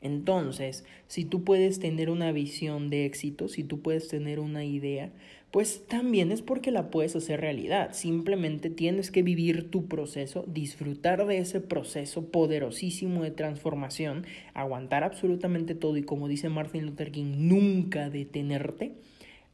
Entonces, 0.00 0.84
si 1.08 1.24
tú 1.24 1.42
puedes 1.42 1.80
tener 1.80 2.08
una 2.08 2.30
visión 2.30 2.88
de 2.88 3.04
éxito, 3.04 3.48
si 3.48 3.64
tú 3.64 3.80
puedes 3.80 4.08
tener 4.08 4.38
una 4.38 4.64
idea, 4.64 5.10
pues 5.50 5.86
también 5.86 6.30
es 6.30 6.42
porque 6.42 6.70
la 6.70 6.90
puedes 6.90 7.16
hacer 7.16 7.40
realidad. 7.40 7.92
Simplemente 7.92 8.70
tienes 8.70 9.10
que 9.10 9.22
vivir 9.22 9.70
tu 9.70 9.88
proceso, 9.88 10.44
disfrutar 10.46 11.26
de 11.26 11.38
ese 11.38 11.60
proceso 11.60 12.30
poderosísimo 12.30 13.22
de 13.22 13.30
transformación, 13.30 14.26
aguantar 14.54 15.04
absolutamente 15.04 15.74
todo 15.74 15.96
y 15.96 16.02
como 16.02 16.28
dice 16.28 16.48
Martin 16.48 16.86
Luther 16.86 17.10
King, 17.10 17.48
nunca 17.48 18.10
detenerte. 18.10 18.92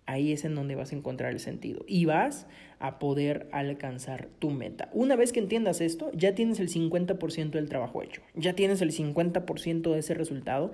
Ahí 0.07 0.33
es 0.33 0.45
en 0.45 0.55
donde 0.55 0.75
vas 0.75 0.93
a 0.93 0.97
encontrar 0.97 1.33
el 1.33 1.41
sentido 1.41 1.85
y 1.89 2.05
vas 2.05 2.47
a 2.79 2.99
poder 2.99 3.49
alcanzar 3.53 4.29
tu 4.39 4.51
meta. 4.51 4.91
Una 4.93 5.17
vez 5.17 5.33
que 5.33 5.41
entiendas 5.41 5.81
esto, 5.81 6.11
ya 6.13 6.35
tienes 6.35 6.61
el 6.61 6.69
50% 6.69 7.51
del 7.51 7.69
trabajo 7.69 8.03
hecho, 8.03 8.21
ya 8.35 8.55
tienes 8.55 8.83
el 8.83 8.93
50% 8.93 9.93
de 9.93 9.99
ese 9.99 10.15
resultado 10.15 10.73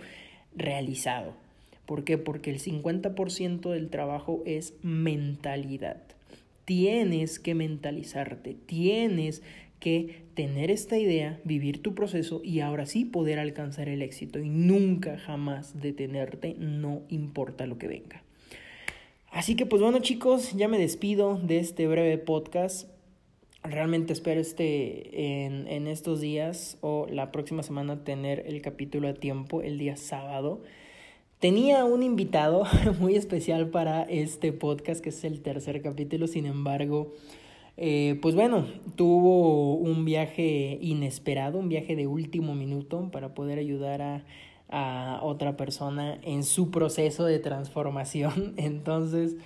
realizado. 0.57 1.35
¿Por 1.87 2.05
qué? 2.05 2.19
Porque 2.19 2.51
el 2.51 2.61
50% 2.61 3.71
del 3.71 3.91
trabajo 3.91 4.43
es 4.47 4.75
mentalidad. 4.83 6.03
Tienes 6.65 7.39
que 7.39 7.55
mentalizarte, 7.55 8.57
tienes 8.67 9.43
que 9.81 10.23
tener 10.35 10.71
esta 10.71 10.99
idea, 10.99 11.41
vivir 11.45 11.83
tu 11.83 11.95
proceso 11.95 12.43
y 12.45 12.61
ahora 12.61 12.87
sí 12.87 13.05
poder 13.05 13.39
alcanzar 13.39 13.89
el 13.89 14.03
éxito 14.03 14.39
y 14.39 14.49
nunca 14.49 15.19
jamás 15.19 15.81
detenerte, 15.81 16.55
no 16.59 17.03
importa 17.09 17.67
lo 17.67 17.79
que 17.79 17.89
venga. 17.89 18.23
Así 19.31 19.55
que 19.55 19.65
pues 19.65 19.81
bueno 19.81 20.01
chicos, 20.01 20.53
ya 20.57 20.67
me 20.67 20.77
despido 20.77 21.39
de 21.43 21.61
este 21.61 21.87
breve 21.87 22.19
podcast. 22.19 22.89
Realmente 23.63 24.13
espero 24.13 24.41
este 24.41 25.45
en, 25.45 25.69
en 25.69 25.87
estos 25.87 26.21
días 26.21 26.79
o 26.81 27.07
la 27.09 27.31
próxima 27.31 27.63
semana 27.63 28.03
tener 28.03 28.43
el 28.47 28.61
capítulo 28.61 29.09
a 29.09 29.15
tiempo, 29.15 29.63
el 29.63 29.79
día 29.79 29.97
sábado. 29.97 30.63
Tenía 31.39 31.85
un 31.85 32.03
invitado 32.03 32.65
muy 33.01 33.15
especial 33.15 33.69
para 33.71 34.03
este 34.03 34.53
podcast, 34.53 35.01
que 35.01 35.11
es 35.11 35.23
el 35.23 35.41
tercer 35.43 35.81
capítulo, 35.81 36.27
sin 36.27 36.45
embargo, 36.45 37.15
eh, 37.77 38.19
pues 38.21 38.35
bueno, 38.35 38.67
tuvo 38.97 39.75
un 39.75 40.05
viaje 40.05 40.77
inesperado, 40.83 41.59
un 41.59 41.69
viaje 41.69 41.97
de 41.97 42.07
último 42.07 42.55
minuto 42.55 43.11
para 43.11 43.33
poder 43.33 43.59
ayudar 43.59 44.03
a, 44.03 44.25
a 44.71 45.21
otra 45.23 45.57
persona 45.57 46.19
en 46.23 46.45
su 46.45 46.71
proceso 46.71 47.25
de 47.25 47.39
transformación. 47.39 48.55
Entonces, 48.57 49.37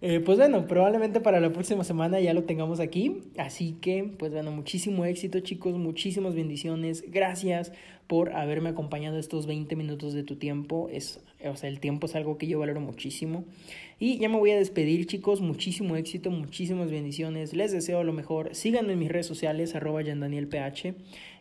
eh, 0.00 0.20
pues 0.20 0.38
bueno, 0.38 0.66
probablemente 0.66 1.20
para 1.20 1.40
la 1.40 1.50
próxima 1.50 1.82
semana 1.82 2.20
ya 2.20 2.32
lo 2.34 2.44
tengamos 2.44 2.80
aquí. 2.80 3.22
Así 3.36 3.76
que, 3.80 4.04
pues 4.18 4.32
bueno, 4.32 4.50
muchísimo 4.52 5.04
éxito 5.04 5.40
chicos, 5.40 5.74
muchísimas 5.74 6.34
bendiciones. 6.34 7.04
Gracias 7.10 7.72
por 8.06 8.34
haberme 8.34 8.70
acompañado 8.70 9.18
estos 9.18 9.46
20 9.46 9.74
minutos 9.76 10.14
de 10.14 10.22
tu 10.22 10.36
tiempo. 10.36 10.88
Es, 10.90 11.20
o 11.44 11.56
sea, 11.56 11.68
el 11.68 11.80
tiempo 11.80 12.06
es 12.06 12.14
algo 12.16 12.38
que 12.38 12.46
yo 12.46 12.58
valoro 12.58 12.80
muchísimo. 12.80 13.44
Y 14.00 14.18
ya 14.18 14.28
me 14.28 14.38
voy 14.38 14.50
a 14.50 14.56
despedir 14.56 15.06
chicos, 15.06 15.40
muchísimo 15.40 15.96
éxito, 15.96 16.30
muchísimas 16.30 16.90
bendiciones. 16.90 17.52
Les 17.54 17.72
deseo 17.72 18.02
lo 18.04 18.12
mejor. 18.12 18.54
Síganme 18.54 18.92
en 18.92 18.98
mis 18.98 19.08
redes 19.08 19.26
sociales, 19.26 19.74
arroba 19.74 20.02
yandanielph. 20.02 20.54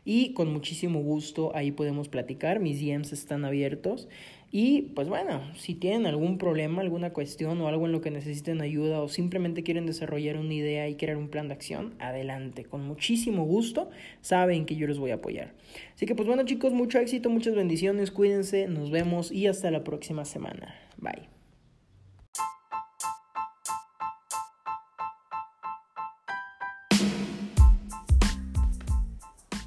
Y 0.06 0.34
con 0.34 0.52
muchísimo 0.54 1.02
gusto 1.02 1.56
ahí 1.56 1.72
podemos 1.72 2.10
platicar. 2.10 2.60
Mis 2.60 2.80
DMs 2.80 3.12
están 3.12 3.46
abiertos. 3.46 4.08
Y 4.52 4.84
pues 4.96 5.10
bueno, 5.10 5.42
si 5.56 5.76
tienen 5.76 6.06
algún 6.06 6.38
problema, 6.38 6.82
alguna 6.82 7.12
cuestión 7.12 7.60
o 7.62 7.68
algo 7.68 7.86
en 7.86 7.92
lo 7.92 8.02
que 8.02 8.12
necesiten 8.12 8.62
ayuda 8.62 9.02
o 9.02 9.10
simplemente 9.10 9.64
quieren 9.64 9.86
desarrollar 9.86 10.38
una 10.38 10.54
idea 10.54 10.88
y 10.88 10.96
crear 10.96 11.18
un 11.18 11.28
plan 11.28 11.50
de 11.50 11.54
acción, 11.54 11.96
adelante, 12.00 12.64
con 12.64 12.88
muchísimo 12.88 13.44
gusto, 13.44 13.90
saben 14.22 14.66
que 14.66 14.76
yo 14.76 14.88
les 14.88 15.00
voy 15.00 15.12
a 15.12 15.16
apoyar. 15.16 15.54
Así 15.94 16.06
que 16.06 16.16
pues 16.16 16.28
bueno 16.28 16.44
chicos, 16.44 16.72
mucho 16.72 17.00
éxito, 17.00 17.30
muchas 17.30 17.56
bendiciones, 17.56 18.12
cuídense, 18.12 18.68
nos 18.68 18.90
vemos 18.90 19.32
y 19.32 19.48
hasta 19.48 19.70
la 19.70 19.84
próxima 19.84 20.24
semana. 20.24 20.76
Bye. 20.98 21.37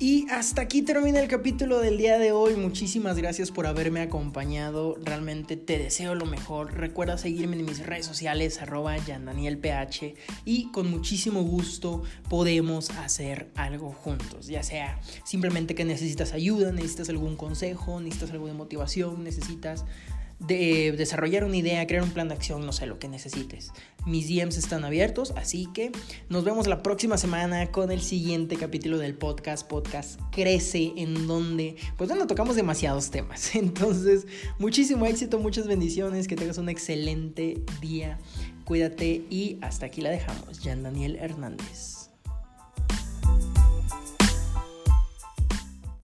Y 0.02 0.26
hasta 0.30 0.62
aquí 0.62 0.80
termina 0.80 1.20
el 1.20 1.28
capítulo 1.28 1.78
del 1.78 1.98
día 1.98 2.18
de 2.18 2.32
hoy. 2.32 2.56
Muchísimas 2.56 3.18
gracias 3.18 3.50
por 3.50 3.66
haberme 3.66 4.00
acompañado. 4.00 4.96
Realmente 5.04 5.58
te 5.58 5.76
deseo 5.76 6.14
lo 6.14 6.24
mejor. 6.24 6.72
Recuerda 6.72 7.18
seguirme 7.18 7.58
en 7.58 7.66
mis 7.66 7.84
redes 7.84 8.06
sociales, 8.06 8.62
arroba 8.62 8.96
yandanielph. 8.96 9.62
Y 10.46 10.70
con 10.72 10.90
muchísimo 10.90 11.42
gusto 11.42 12.02
podemos 12.30 12.88
hacer 12.92 13.50
algo 13.56 13.92
juntos. 13.92 14.46
Ya 14.46 14.62
sea 14.62 14.98
simplemente 15.24 15.74
que 15.74 15.84
necesitas 15.84 16.32
ayuda, 16.32 16.72
necesitas 16.72 17.10
algún 17.10 17.36
consejo, 17.36 18.00
necesitas 18.00 18.30
algo 18.30 18.46
de 18.46 18.54
motivación, 18.54 19.22
necesitas 19.22 19.84
de 20.40 20.92
desarrollar 20.92 21.44
una 21.44 21.56
idea, 21.56 21.86
crear 21.86 22.02
un 22.02 22.10
plan 22.10 22.28
de 22.28 22.34
acción, 22.34 22.64
no 22.64 22.72
sé, 22.72 22.86
lo 22.86 22.98
que 22.98 23.08
necesites. 23.08 23.72
Mis 24.06 24.28
DMs 24.28 24.56
están 24.56 24.84
abiertos, 24.84 25.32
así 25.36 25.68
que 25.74 25.92
nos 26.28 26.44
vemos 26.44 26.66
la 26.66 26.82
próxima 26.82 27.18
semana 27.18 27.70
con 27.70 27.90
el 27.90 28.00
siguiente 28.00 28.56
capítulo 28.56 28.98
del 28.98 29.14
podcast. 29.14 29.68
Podcast 29.68 30.18
crece 30.32 30.92
en 30.96 31.26
donde, 31.26 31.76
pues 31.96 32.08
bueno, 32.08 32.26
tocamos 32.26 32.56
demasiados 32.56 33.10
temas. 33.10 33.54
Entonces, 33.54 34.26
muchísimo 34.58 35.06
éxito, 35.06 35.38
muchas 35.38 35.66
bendiciones, 35.66 36.26
que 36.26 36.36
tengas 36.36 36.58
un 36.58 36.68
excelente 36.68 37.62
día. 37.80 38.18
Cuídate 38.64 39.24
y 39.30 39.58
hasta 39.60 39.86
aquí 39.86 40.00
la 40.00 40.10
dejamos. 40.10 40.60
Jan 40.60 40.82
Daniel 40.82 41.16
Hernández. 41.16 41.99